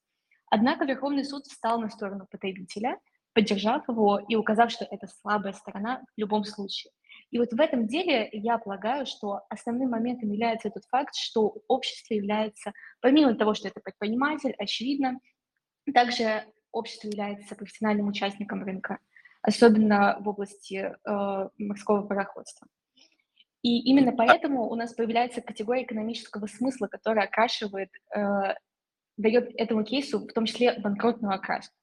[0.51, 2.99] Однако Верховный суд встал на сторону потребителя,
[3.33, 6.91] поддержав его и указав, что это слабая сторона в любом случае.
[7.31, 12.13] И вот в этом деле я полагаю, что основным моментом является тот факт, что общество
[12.13, 15.21] является, помимо того, что это предприниматель, очевидно,
[15.93, 18.99] также общество является профессиональным участником рынка,
[19.41, 22.67] особенно в области э, морского пароходства.
[23.61, 28.55] И именно поэтому у нас появляется категория экономического смысла, которая окрашивает э,
[29.17, 31.75] дает этому кейсу в том числе банкротную окраску.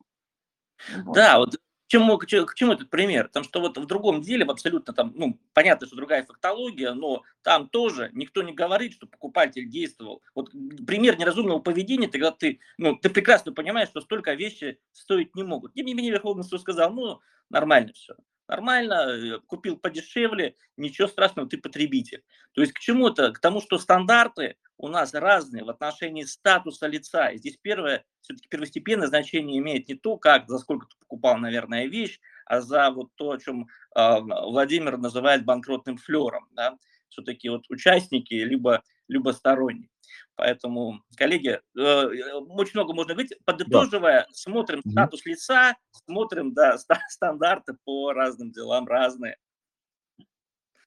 [1.05, 1.15] Вот.
[1.15, 3.29] Да, вот к чему, к, чему, этот пример?
[3.29, 7.23] Потому что вот в другом деле, в абсолютно там, ну, понятно, что другая фактология, но
[7.43, 10.23] там тоже никто не говорит, что покупатель действовал.
[10.35, 10.51] Вот
[10.87, 15.75] пример неразумного поведения, когда ты, ну, ты прекрасно понимаешь, что столько вещи стоить не могут.
[15.75, 18.15] Тем не менее, Верховный суд сказал, ну, нормально все
[18.49, 22.25] нормально, э, купил подешевле, ничего страшного, ты потребитель.
[22.53, 23.31] То есть к чему это?
[23.33, 27.29] К тому, что стандарты у нас разные в отношении статуса лица.
[27.29, 31.87] И здесь первое, все-таки первостепенное значение имеет не то, как, за сколько ты покупал, наверное,
[31.87, 36.49] вещь, а за вот то, о чем э, Владимир называет банкротным флером.
[36.53, 36.79] Да?
[37.09, 39.91] Все-таки вот участники, либо, либо сторонние.
[40.37, 42.05] Поэтому, коллеги, э,
[42.49, 43.35] очень много можно говорить.
[43.45, 44.33] Подытоживая, да.
[44.33, 44.91] смотрим угу.
[44.91, 49.37] статус лица, смотрим, да, стандарты по разным делам разные.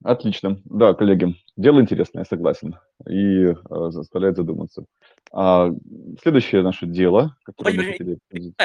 [0.04, 0.60] Отлично.
[0.66, 2.76] Да, коллеги, дело интересное, я согласен.
[3.08, 3.56] И э,
[3.90, 4.86] заставляет задуматься.
[5.32, 5.70] А,
[6.22, 8.20] следующее наше дело, которое мы хотели...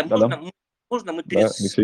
[0.08, 0.40] Можно, да,
[0.90, 1.76] можно мы перес...
[1.76, 1.82] да,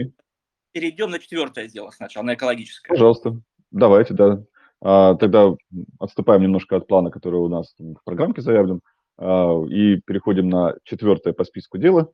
[0.73, 2.95] перейдем на четвертое дело сначала, на экологическое?
[2.95, 3.41] Пожалуйста.
[3.71, 4.43] Давайте, да.
[4.81, 5.55] А, тогда
[5.99, 8.81] отступаем немножко от плана, который у нас в программке заявлен.
[9.19, 12.11] А, и переходим на четвертое по списку дела.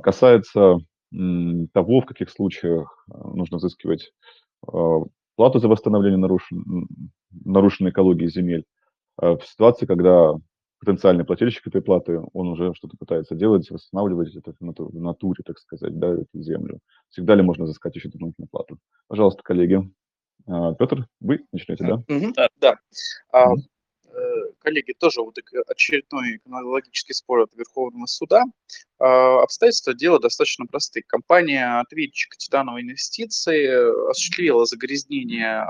[0.00, 0.78] Касается
[1.10, 4.12] того, в каких случаях нужно взыскивать
[4.60, 6.88] плату за восстановление нарушен,
[7.44, 8.64] нарушенной экологии земель
[9.16, 10.34] в ситуации, когда
[10.80, 15.98] потенциальный плательщик этой платы, он уже что-то пытается делать, восстанавливать это в натуре, так сказать,
[15.98, 16.80] да, эту землю.
[17.08, 18.76] Всегда ли можно взыскать еще дополнительную плату?
[19.08, 19.90] Пожалуйста, коллеги.
[20.46, 22.02] А, Петр, вы начнете, да?
[22.36, 22.76] Да, да.
[23.32, 23.56] А, э,
[24.64, 25.36] коллеги, тоже вот
[25.68, 28.44] очередной экономический спор от Верховного суда.
[28.98, 31.02] А, обстоятельства дела достаточно просты.
[31.06, 35.66] Компания ответчик титановой инвестиции осуществила загрязнение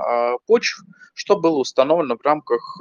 [0.47, 0.79] почв,
[1.13, 2.79] что было установлено в рамках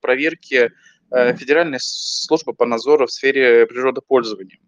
[0.00, 0.72] проверки
[1.10, 4.58] Федеральной службы по надзору в сфере природопользования.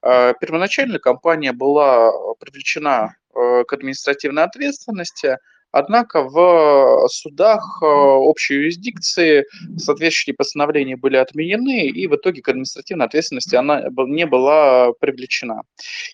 [0.00, 5.38] Первоначально компания была привлечена к административной ответственности,
[5.70, 9.44] Однако в судах общей юрисдикции
[9.76, 15.62] соответствующие постановления были отменены, и в итоге к административной ответственности она не была привлечена.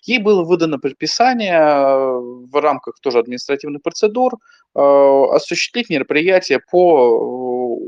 [0.03, 4.33] Ей было выдано предписание в рамках тоже административных процедур
[4.73, 7.79] осуществить мероприятие по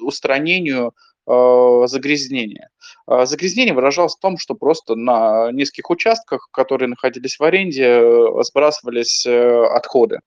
[0.00, 0.92] устранению
[1.26, 2.68] Э, загрязнение.
[3.06, 8.42] А загрязнение выражалось в том, что просто на нескольких участках, которые находились в аренде, э,
[8.42, 10.20] сбрасывались э, отходы.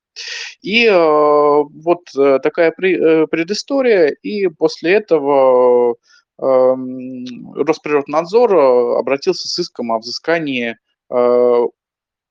[0.64, 2.10] И вот
[2.42, 5.96] такая предыстория, и после этого
[6.42, 10.76] эм, Росприроднадзор обратился с иском о взыскании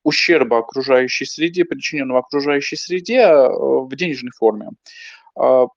[0.03, 4.71] ущерба окружающей среде, причиненного окружающей среде в денежной форме.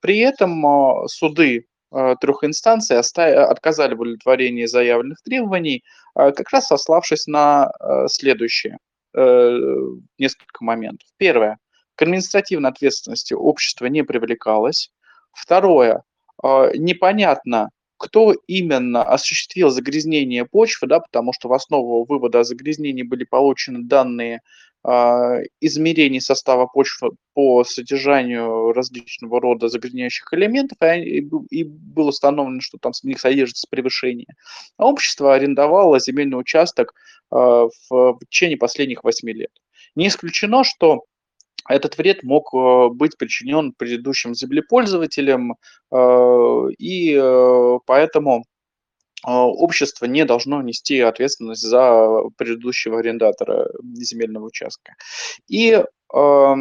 [0.02, 5.84] При этом суды Э, трех инстанций отказали в удовлетворении заявленных требований,
[6.16, 8.78] э, как раз сославшись на э, следующее
[10.20, 11.08] несколько моментов.
[11.18, 11.58] Первое.
[11.96, 14.92] К административной ответственности общество не привлекалось.
[15.34, 16.04] Второе.
[16.44, 23.26] Непонятно, кто именно осуществил загрязнение почвы, да, потому что в основу вывода о загрязнении были
[23.26, 24.42] получены данные а,
[24.82, 33.04] измерений состава почвы по содержанию различного рода загрязняющих элементов, и, было установлено, что там в
[33.04, 34.28] них содержится превышение.
[34.78, 36.94] А общество арендовало земельный участок
[37.32, 39.52] а, в течение последних 8 лет.
[39.96, 41.04] Не исключено, что
[41.68, 45.56] этот вред мог а, быть причинен предыдущим землепользователям,
[45.92, 47.20] и
[47.86, 48.42] поэтому а,
[49.24, 54.94] общество не должно нести ответственность за предыдущего арендатора земельного участка.
[55.48, 56.56] И э,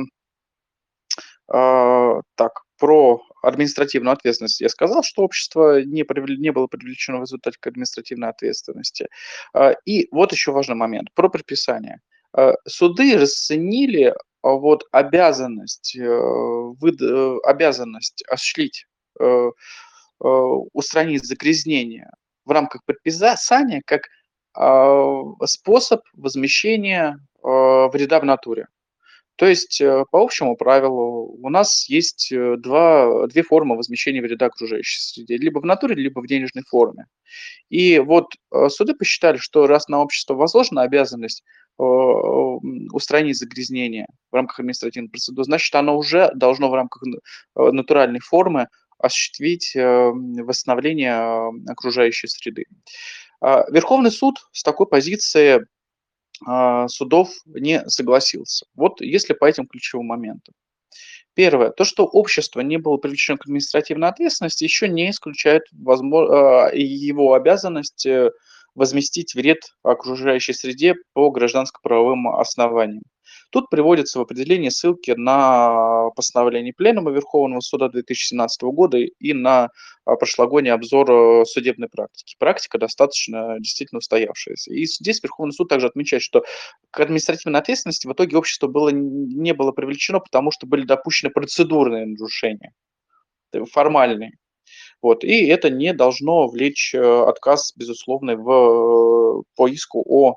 [1.52, 6.04] э, так, про административную ответственность я сказал, что общество не,
[6.38, 9.08] не было привлечено в результате к административной ответственности.
[9.84, 12.00] И вот еще важный момент про предписание.
[12.66, 18.86] Суды расценили вот обязанность, э, выд, э, обязанность осуществить
[19.20, 19.50] э,
[20.20, 22.10] устранить загрязнение
[22.48, 24.08] в рамках предписания как
[24.54, 28.66] а, способ возмещения а, вреда в натуре.
[29.38, 34.46] То есть, э, по общему правилу, у нас есть э, два, две формы возмещения вреда
[34.46, 35.36] окружающей среде.
[35.36, 37.06] Либо в натуре, либо в денежной форме.
[37.68, 41.44] И вот э, суды посчитали, что раз на общество возложена обязанность
[41.80, 47.04] устранить загрязнение в рамках административной процедуры, значит, оно уже должно в рамках
[47.54, 48.66] натуральной формы
[48.98, 52.66] осуществить э, восстановление э, окружающей среды.
[53.40, 55.66] А, Верховный суд с такой позиции
[56.46, 58.66] а, судов не согласился.
[58.74, 60.54] Вот если по этим ключевым моментам.
[61.34, 61.70] Первое.
[61.70, 68.06] То, что общество не было привлечено к административной ответственности, еще не исключает а, его обязанность
[68.74, 73.02] возместить вред окружающей среде по гражданско-правовым основаниям.
[73.50, 79.70] Тут приводятся в определении ссылки на постановление Пленума Верховного Суда 2017 года и на
[80.04, 82.36] а, прошлогодний обзор э, судебной практики.
[82.38, 84.74] Практика достаточно действительно устоявшаяся.
[84.74, 86.44] И здесь Верховный суд также отмечает, что
[86.90, 92.04] к административной ответственности в итоге общество было, не было привлечено, потому что были допущены процедурные
[92.04, 92.72] нарушения,
[93.52, 94.32] э, формальные.
[95.00, 100.36] Вот, и это не должно влечь э, отказ, безусловно, в, по иску о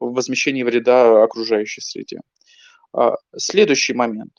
[0.00, 2.18] возмещении вреда окружающей среде.
[2.92, 4.32] А, следующий момент.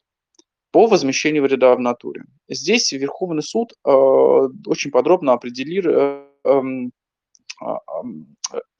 [0.71, 2.23] По возмещению вреда в натуре.
[2.47, 3.91] Здесь Верховный суд а,
[4.65, 6.91] очень подробно определил, э, эм,
[7.61, 7.79] а,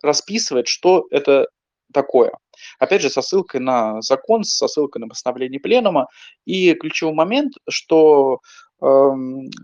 [0.02, 1.48] расписывает, что это
[1.94, 2.32] такое.
[2.78, 6.08] Опять же, со ссылкой на закон, со ссылкой на постановление пленума.
[6.46, 8.40] И ключевой момент, что
[8.82, 8.86] э,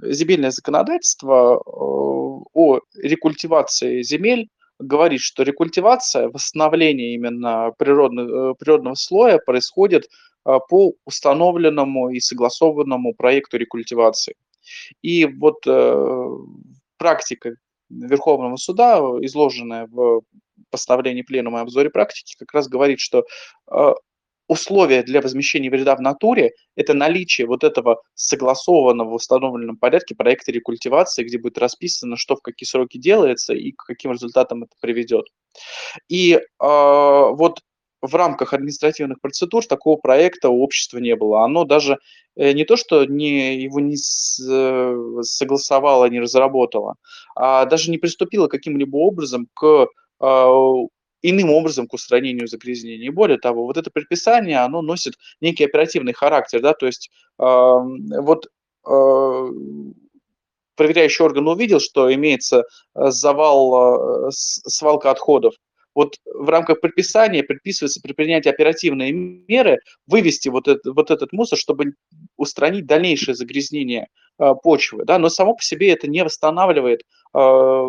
[0.03, 9.39] земельное законодательство э, о рекультивации земель говорит, что рекультивация, восстановление именно природного, э, природного слоя
[9.39, 10.09] происходит
[10.43, 14.35] а, по установленному и согласованному проекту рекультивации.
[15.01, 16.27] И вот э,
[16.97, 17.55] практика
[17.89, 20.21] Верховного суда, изложенная в
[20.69, 23.25] постановлении Пленума и обзоре практики, как раз говорит, что
[23.71, 23.93] э,
[24.47, 30.51] условия для возмещения вреда в натуре– это наличие вот этого согласованного в установленном порядке проекта
[30.51, 35.25] рекультивации, где будет расписано, что в какие сроки делается и к каким результатам это приведет.
[36.09, 37.61] И э, вот
[38.01, 41.43] в рамках административных процедур такого проекта у общества не было.
[41.43, 41.97] Оно даже
[42.35, 46.95] э, не то, что не, его не э, согласовало, не разработало,
[47.35, 49.87] а даже не приступило каким-либо образом к
[50.19, 50.47] а,
[51.21, 53.09] иным образом к устранению загрязнений.
[53.09, 57.09] более того, вот это предписание, оно носит некий оперативный характер, да, то есть
[57.39, 58.47] э, вот
[58.87, 59.51] э,
[60.75, 62.63] проверяющий орган увидел, что имеется
[62.93, 65.55] завал, свалка отходов,
[65.95, 71.57] вот в рамках предписания предписывается при принятии оперативные меры вывести вот, это, вот этот мусор,
[71.57, 71.95] чтобы
[72.35, 75.05] устранить дальнейшее загрязнение э, почвы.
[75.05, 75.17] Да?
[75.17, 77.03] Но само по себе это не восстанавливает
[77.33, 77.87] э,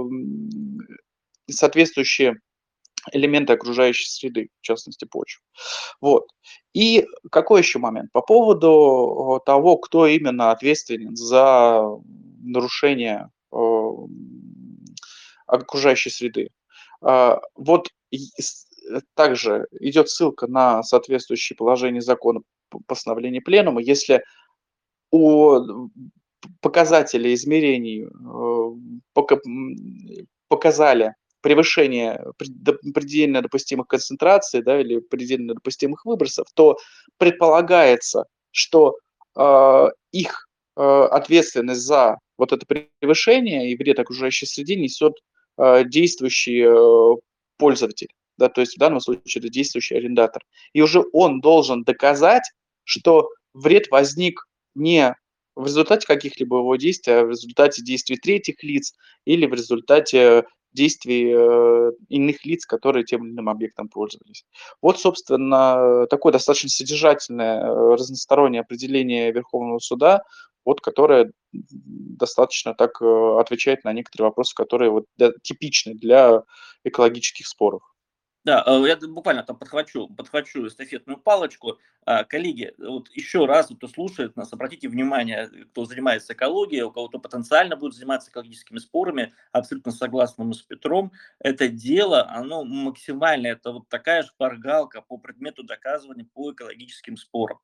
[1.50, 2.36] соответствующие
[3.12, 5.42] элементы окружающей среды, в частности почвы.
[6.00, 6.28] Вот.
[6.74, 8.10] И какой еще момент?
[8.12, 11.82] По поводу того, кто именно ответственен за
[12.42, 13.56] нарушение э,
[15.46, 16.50] окружающей среды.
[17.02, 17.88] А, вот
[18.88, 22.42] Э, также идет ссылка на соответствующее положение закона
[22.86, 23.80] постановления пленума.
[23.80, 24.22] Если
[25.10, 25.88] у
[26.60, 29.26] показателей измерений э,
[30.48, 31.14] показали
[31.46, 32.20] превышение
[32.92, 36.76] предельно допустимых концентраций да, или предельно допустимых выбросов, то
[37.18, 38.96] предполагается, что
[39.36, 45.12] э, их э, ответственность за вот это превышение и вред окружающей среде несет
[45.56, 47.16] э, действующий э,
[47.58, 50.42] пользователь, да, то есть в данном случае это действующий арендатор.
[50.72, 52.50] И уже он должен доказать,
[52.82, 55.14] что вред возник не
[55.54, 58.94] в результате каких-либо его действий, а в результате действий третьих лиц
[59.24, 60.44] или в результате
[60.76, 64.44] действий э, иных лиц, которые тем или иным объектом пользовались.
[64.80, 70.22] Вот, собственно, такое достаточно содержательное э, разностороннее определение Верховного суда,
[70.64, 75.06] вот, которое достаточно так э, отвечает на некоторые вопросы, которые вот
[75.42, 76.42] типичны для
[76.84, 77.82] экологических споров.
[78.46, 81.80] Да, э, я буквально там подхвачу, подхвачу эстафетную палочку.
[82.04, 87.18] А, коллеги, вот еще раз, кто слушает нас, обратите внимание, кто занимается экологией, у кого-то
[87.18, 93.72] потенциально будет заниматься экологическими спорами, абсолютно согласны мы с Петром, это дело, оно максимально, это
[93.72, 97.58] вот такая шпаргалка по предмету доказывания по экологическим спорам.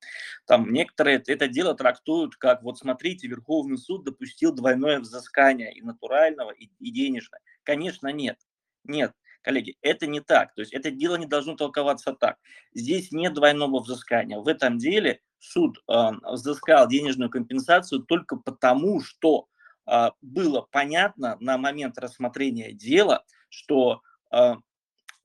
[0.47, 6.51] Там некоторые это дело трактуют как, вот смотрите, Верховный суд допустил двойное взыскание и натурального,
[6.51, 7.39] и, и денежное.
[7.63, 8.37] Конечно, нет.
[8.85, 9.13] Нет,
[9.43, 10.55] Коллеги, это не так.
[10.55, 12.39] То есть это дело не должно толковаться так.
[12.73, 14.39] Здесь нет двойного взыскания.
[14.39, 19.49] В этом деле суд э, взыскал денежную компенсацию только потому, что
[19.91, 24.55] э, было понятно на момент рассмотрения дела, что э,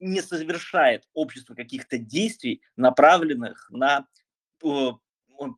[0.00, 4.06] не совершает общество каких-то действий, направленных на
[4.64, 4.90] э,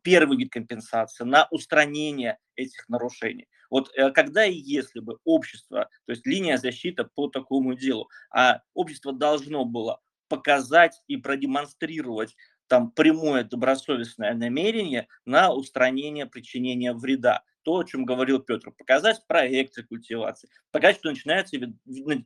[0.03, 3.47] первый вид компенсации, на устранение этих нарушений.
[3.71, 8.61] Вот э, когда и если бы общество, то есть линия защиты по такому делу, а
[8.75, 12.35] общество должно было показать и продемонстрировать
[12.67, 17.43] там прямое добросовестное намерение на устранение причинения вреда.
[17.63, 21.57] То, о чем говорил Петр, показать проекты культивации, показать, что начинаются,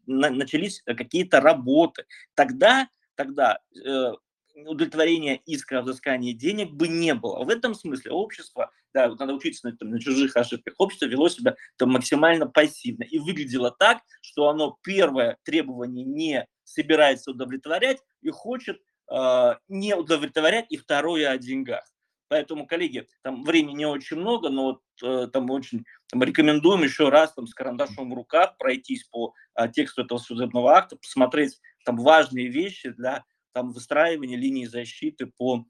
[0.06, 2.06] начались какие-то работы.
[2.36, 4.12] Тогда, тогда э,
[4.56, 7.44] удовлетворения иска о взыскании денег бы не было.
[7.44, 11.56] В этом смысле общество, да, надо учиться на, там, на чужих ошибках, общество вело себя
[11.76, 18.82] там, максимально пассивно и выглядело так, что оно первое требование не собирается удовлетворять и хочет
[19.12, 21.84] э, не удовлетворять и второе о деньгах.
[22.30, 27.10] Поэтому, коллеги, там времени не очень много, но вот э, там очень там, рекомендуем еще
[27.10, 31.98] раз там с карандашом в руках пройтись по э, тексту этого судебного акта, посмотреть там
[31.98, 35.66] важные вещи для там выстраивание линии защиты по,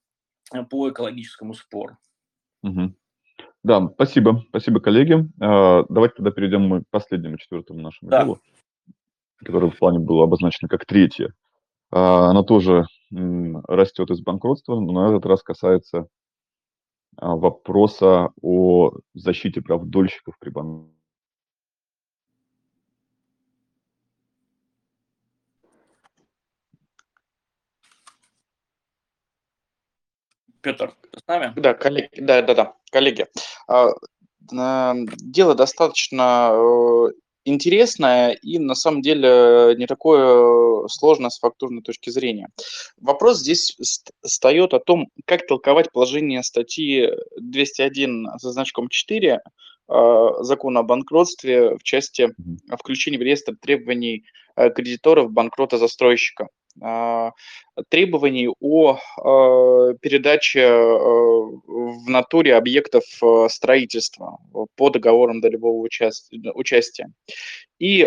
[0.54, 1.98] э, по экологическому спору.
[2.62, 2.96] Угу.
[3.66, 5.28] Да, спасибо, спасибо, коллеги.
[5.42, 8.22] А, давайте тогда перейдем мы к последнему, четвертому нашему да.
[8.22, 8.40] делу,
[9.38, 11.34] которое в плане было обозначено как третье.
[11.90, 16.06] А, оно тоже растет из банкротства, но на этот раз касается
[17.18, 20.96] а, вопроса о защите прав дольщиков при банкротстве
[30.66, 31.54] Петр, ты с нами?
[31.56, 33.28] Да, коллеги, да, да, да, коллеги.
[33.68, 33.92] А,
[35.22, 37.08] дело достаточно э,
[37.46, 42.50] интересное и на самом деле не такое сложное с фактурной точки зрения.
[43.00, 43.78] Вопрос здесь
[44.24, 49.42] встает о том, как толковать положение статьи 201 со значком 4
[49.88, 52.34] а, закона о банкротстве в части
[52.76, 56.48] включения в реестр требований э, кредиторов банкрота застройщика.
[56.82, 57.32] А,
[57.90, 63.04] требований о а, передаче а, в натуре объектов
[63.50, 64.40] строительства
[64.76, 65.88] по договорам долевого
[66.54, 67.12] участия.
[67.80, 68.04] И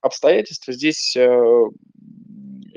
[0.00, 1.16] обстоятельства здесь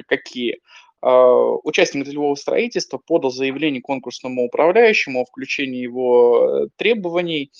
[0.07, 0.59] какие?
[1.01, 7.51] Участник долевого строительства подал заявление конкурсному управляющему о включении его требований.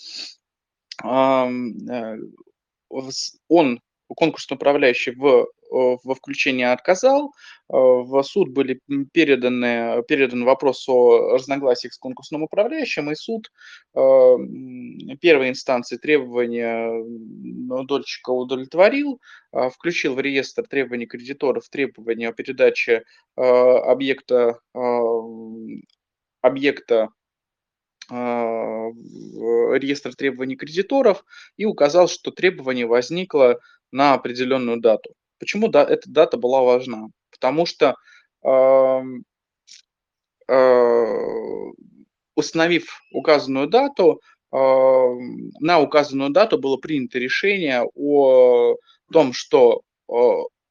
[1.03, 1.47] Э,
[3.47, 7.33] он конкурсный управляющий в, во включении отказал,
[7.67, 8.79] в суд были
[9.11, 13.51] переданы, передан вопрос о разногласиях с конкурсным управляющим, и суд
[13.93, 17.03] первой инстанции требования
[17.85, 19.19] дольщика удовлетворил,
[19.51, 23.03] включил в реестр требований кредиторов требования о передаче
[23.35, 24.59] объекта,
[26.41, 27.09] объекта
[28.87, 31.25] реестр требований кредиторов
[31.57, 33.59] и указал, что требование возникло
[33.95, 35.13] на определенную дату.
[35.39, 37.07] Почему да, эта дата была важна?
[37.31, 37.95] Потому что
[38.43, 39.01] э,
[40.49, 41.71] э,
[42.35, 44.19] установив указанную дату,
[44.51, 48.75] э, на указанную дату было принято решение о
[49.13, 50.13] том, что э,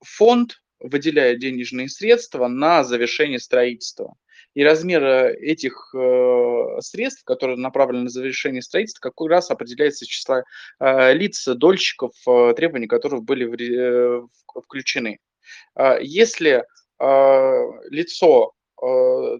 [0.04, 4.14] фонд выделяет денежные средства на завершение строительства.
[4.54, 10.44] И размер этих э, средств, которые направлены на завершение строительства, как раз определяется числа
[10.80, 14.22] э, лиц, дольщиков, э, требований которых были
[14.64, 15.18] включены.
[15.76, 16.64] Э, если
[17.90, 18.52] лицо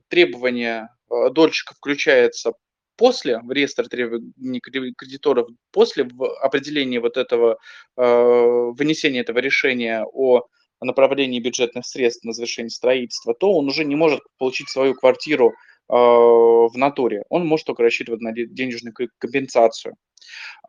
[0.09, 0.91] требования
[1.31, 2.53] дольщика включается
[2.97, 6.09] после в реестр требований кредиторов, после
[6.43, 7.59] определения вот этого,
[7.97, 10.43] вынесения этого решения о
[10.85, 15.95] направлении бюджетных средств на завершение строительства, то он уже не может получить свою квартиру э,
[15.95, 17.25] в натуре.
[17.29, 19.95] Он может только рассчитывать на денежную компенсацию.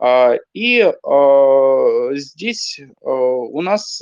[0.00, 4.00] Э, и э, здесь у нас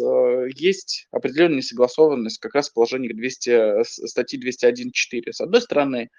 [0.57, 5.33] есть определенная несогласованность как раз в положениях 200, статьи 201.4.
[5.33, 6.11] С одной стороны,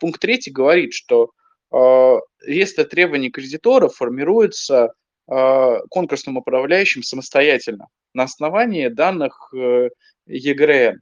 [0.00, 1.30] пункт 3 говорит, что
[1.70, 4.88] реестр требований кредиторов формируется э,
[5.28, 9.90] конкурсным управляющим самостоятельно на основании данных э,
[10.26, 11.00] ЕГРН.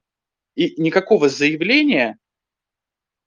[0.55, 2.17] И никакого заявления,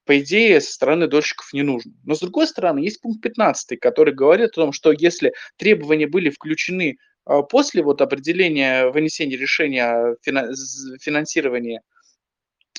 [0.04, 1.92] по идее, со стороны дольщиков не нужно.
[2.04, 6.30] Но, с другой стороны, есть пункт 15, который говорит о том, что если требования были
[6.30, 11.80] включены а, после вот определения вынесения решения о финансировании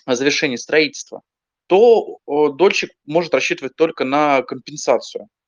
[0.05, 1.21] о завершении строительства,
[1.67, 5.40] то дольщик может рассчитывать только на компенсацию а,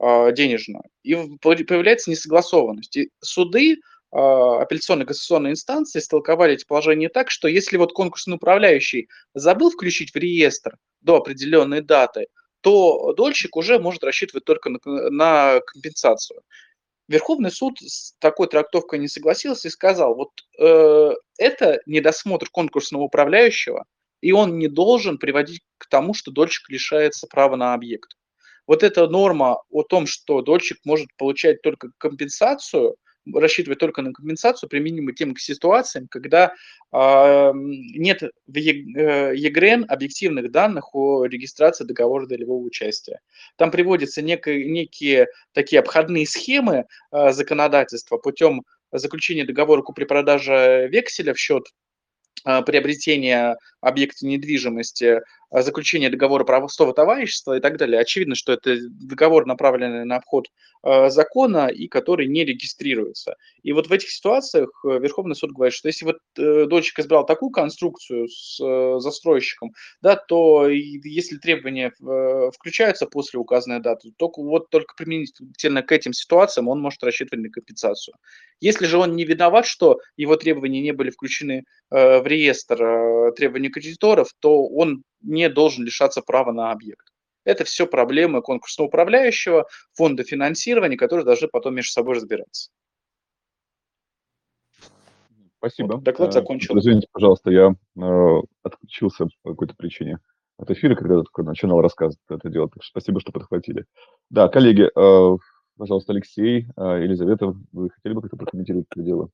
[0.00, 0.84] денежную.
[1.02, 2.96] И появляется несогласованность.
[2.96, 3.76] И суды
[4.12, 10.12] а, апелляционной кассационной инстанции истолковали эти положения так, что если вот конкурсный управляющий забыл включить
[10.12, 12.26] в реестр до определенной даты,
[12.62, 16.40] то дольщик уже может рассчитывать только на, на компенсацию.
[17.08, 23.84] Верховный суд с такой трактовкой не согласился и сказал, вот э, это недосмотр конкурсного управляющего,
[24.20, 28.16] и он не должен приводить к тому, что дольщик лишается права на объект.
[28.66, 32.96] Вот эта норма о том, что дольщик может получать только компенсацию,
[33.34, 36.52] рассчитывать только на компенсацию, применима тем к ситуациям, когда
[36.92, 43.20] э, нет в ЕГРН э, объективных данных о регистрации договора долевого участия.
[43.56, 48.62] Там приводятся некие, некие такие обходные схемы э, законодательства путем
[48.92, 51.64] заключения договора купли-продажи векселя в счет
[52.44, 53.56] а, приобретения
[53.86, 55.20] объекта недвижимости,
[55.50, 58.00] а, заключение договора правового товарищества и так далее.
[58.00, 60.48] Очевидно, что это договор, направленный на обход
[60.82, 63.36] а, закона и который не регистрируется.
[63.62, 67.26] И вот в этих ситуациях э, Верховный суд говорит, что если вот э, дольщик избрал
[67.26, 69.72] такую конструкцию с э, застройщиком,
[70.02, 71.92] да, то если требования
[72.52, 77.50] включаются после указанной даты, то вот только применительно к этим ситуациям он может рассчитывать на
[77.50, 78.14] компенсацию.
[78.60, 84.28] Если же он не виноват, что его требования не были включены в реестр требований кредиторов,
[84.40, 87.06] то он не должен лишаться права на объект.
[87.44, 92.70] Это все проблемы конкурсного управляющего, фонда финансирования, которые должны потом между собой разбираться.
[95.58, 95.94] Спасибо.
[95.94, 96.78] Вот, доклад э, закончил.
[96.78, 100.18] Извините, пожалуйста, я э, отключился по какой-то причине
[100.58, 102.68] от эфира, когда начинал рассказывать это дело.
[102.68, 103.84] Так что спасибо, что подхватили.
[104.30, 105.38] Да, коллеги, э,
[105.76, 109.30] пожалуйста, Алексей, э, Елизавета, вы хотели бы как-то прокомментировать это дело?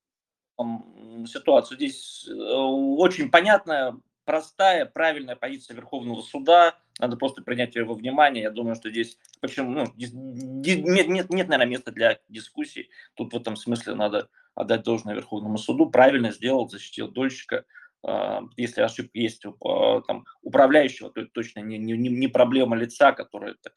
[1.26, 6.76] Ситуацию здесь э, очень понятная, простая, правильная позиция Верховного суда.
[6.98, 8.44] Надо просто принять ее во внимание.
[8.44, 12.90] Я думаю, что здесь почему ну, нет, нет, нет, наверное, места для дискуссий.
[13.14, 15.90] Тут в этом смысле надо отдать должное Верховному суду.
[15.90, 17.64] Правильно сделал, защитил дольщика.
[18.04, 23.12] А, если ошибка есть у там, управляющего, то это точно не, не, не проблема лица,
[23.12, 23.74] которое так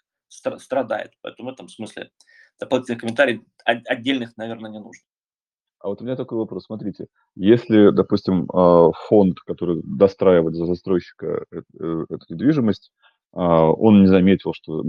[0.59, 1.13] страдает.
[1.21, 2.11] Поэтому в этом смысле
[2.59, 5.03] дополнительных комментариев отдельных, наверное, не нужно.
[5.85, 6.65] А вот у меня такой вопрос.
[6.65, 7.05] Смотрите,
[7.35, 11.61] если, допустим, а, фонд, который достраивает за застройщика э,
[12.09, 12.91] эту недвижимость,
[13.33, 14.83] а, он не заметил, что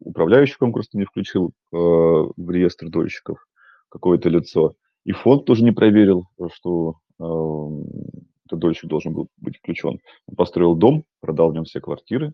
[0.00, 3.46] управляющий конкурс не включил а, в реестр дольщиков
[3.90, 10.00] какое-то лицо, и фонд тоже не проверил, что этот дольщик должен был быть включен.
[10.28, 12.32] Он построил дом, продал в нем все квартиры,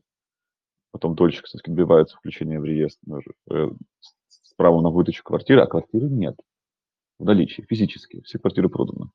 [0.93, 6.09] потом дольщик все-таки добивается включения в реестр э, с правом на выдачу квартиры, а квартиры
[6.09, 6.37] нет.
[7.19, 9.11] В наличии, физически, все квартиры проданы.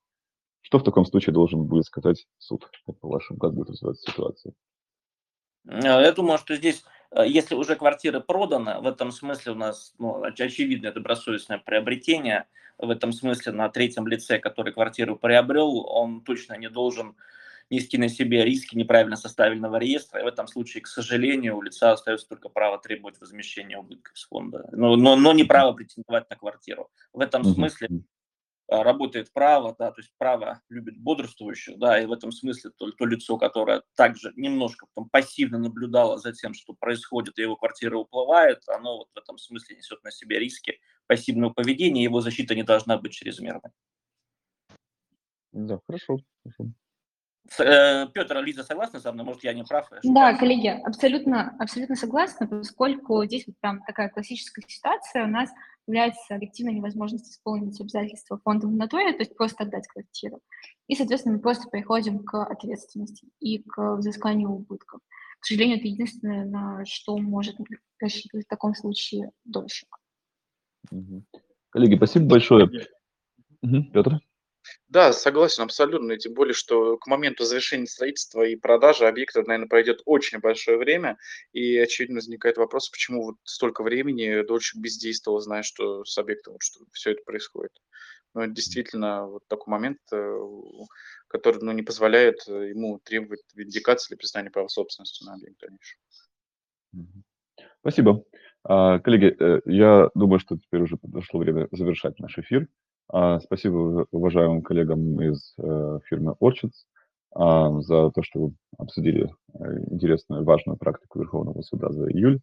[0.61, 2.69] Что в таком случае должен будет сказать суд,
[2.99, 4.53] по-вашему, как будет развиваться ситуация?
[5.67, 9.93] Э, я думаю, что здесь, э, если уже квартира продана, в этом смысле у нас
[9.97, 16.57] ну, очевидное добросовестное приобретение, в этом смысле на третьем лице, который квартиру приобрел, он точно
[16.57, 17.15] не должен
[17.69, 20.21] нести на себе риски неправильно составленного реестра.
[20.21, 24.27] И в этом случае, к сожалению, у лица остается только право требовать возмещения убытков с
[24.27, 26.89] фонда, но, но, но не право претендовать на квартиру.
[27.13, 27.89] В этом смысле
[28.69, 32.91] а, работает право, да, то есть право любит бодрствующих, да, и в этом смысле то,
[32.91, 37.97] то лицо, которое также немножко там, пассивно наблюдало за тем, что происходит, и его квартира
[37.97, 42.63] уплывает, оно вот в этом смысле несет на себе риски пассивного поведения, его защита не
[42.63, 43.71] должна быть чрезмерной.
[45.53, 46.19] Да, хорошо.
[46.43, 46.71] хорошо.
[47.59, 49.25] Э, Петр, Лиза согласна со мной?
[49.25, 49.89] Может, я не прав?
[50.03, 55.25] Да, коллеги, абсолютно, абсолютно согласна, поскольку здесь вот прям такая классическая ситуация.
[55.25, 55.49] У нас
[55.87, 60.41] является объективной невозможность исполнить обязательства фонда в натуре, то есть просто отдать квартиру.
[60.87, 65.01] И, соответственно, мы просто переходим к ответственности и к взысканию убытков.
[65.39, 67.55] К сожалению, это единственное, на что может
[67.99, 69.89] рассчитывать в таком случае дольщик.
[71.69, 72.69] Коллеги, спасибо большое.
[73.61, 74.19] Петр?
[74.87, 76.13] Да, согласен абсолютно.
[76.13, 80.77] И тем более, что к моменту завершения строительства и продажи объекта, наверное, пройдет очень большое
[80.77, 81.17] время.
[81.51, 86.61] И, очевидно, возникает вопрос, почему вот столько времени дольше бездействовал, зная, что с объектом вот,
[86.61, 87.73] что все это происходит.
[88.33, 90.39] Но это действительно вот такой момент, э,
[91.27, 95.99] который ну, не позволяет э, ему требовать виндикации или признания права собственности на объект дальнейшем.
[97.81, 98.23] Спасибо.
[98.63, 102.67] А, коллеги, э, я думаю, что теперь уже подошло время завершать наш эфир.
[103.09, 106.73] А, спасибо уважаемым коллегам из э, фирмы Orchids
[107.33, 112.39] а, за то, что вы обсудили э, интересную, важную практику Верховного суда за июль.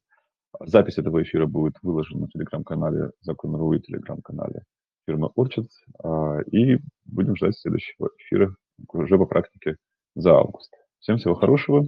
[0.61, 4.63] Запись этого эфира будет выложена в телеграм-канале Закон.ру и телеграм-канале
[5.07, 5.71] фирмы Orchids.
[6.03, 8.55] А, и будем ждать следующего эфира
[8.89, 9.77] уже по практике
[10.15, 10.73] за август.
[11.01, 11.87] Всем всего хорошего.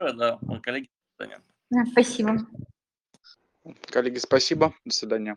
[0.00, 0.88] Да, коллеги,
[1.18, 1.88] до свидания.
[1.92, 2.38] Спасибо.
[3.90, 4.72] Коллеги, спасибо.
[4.84, 5.36] До свидания.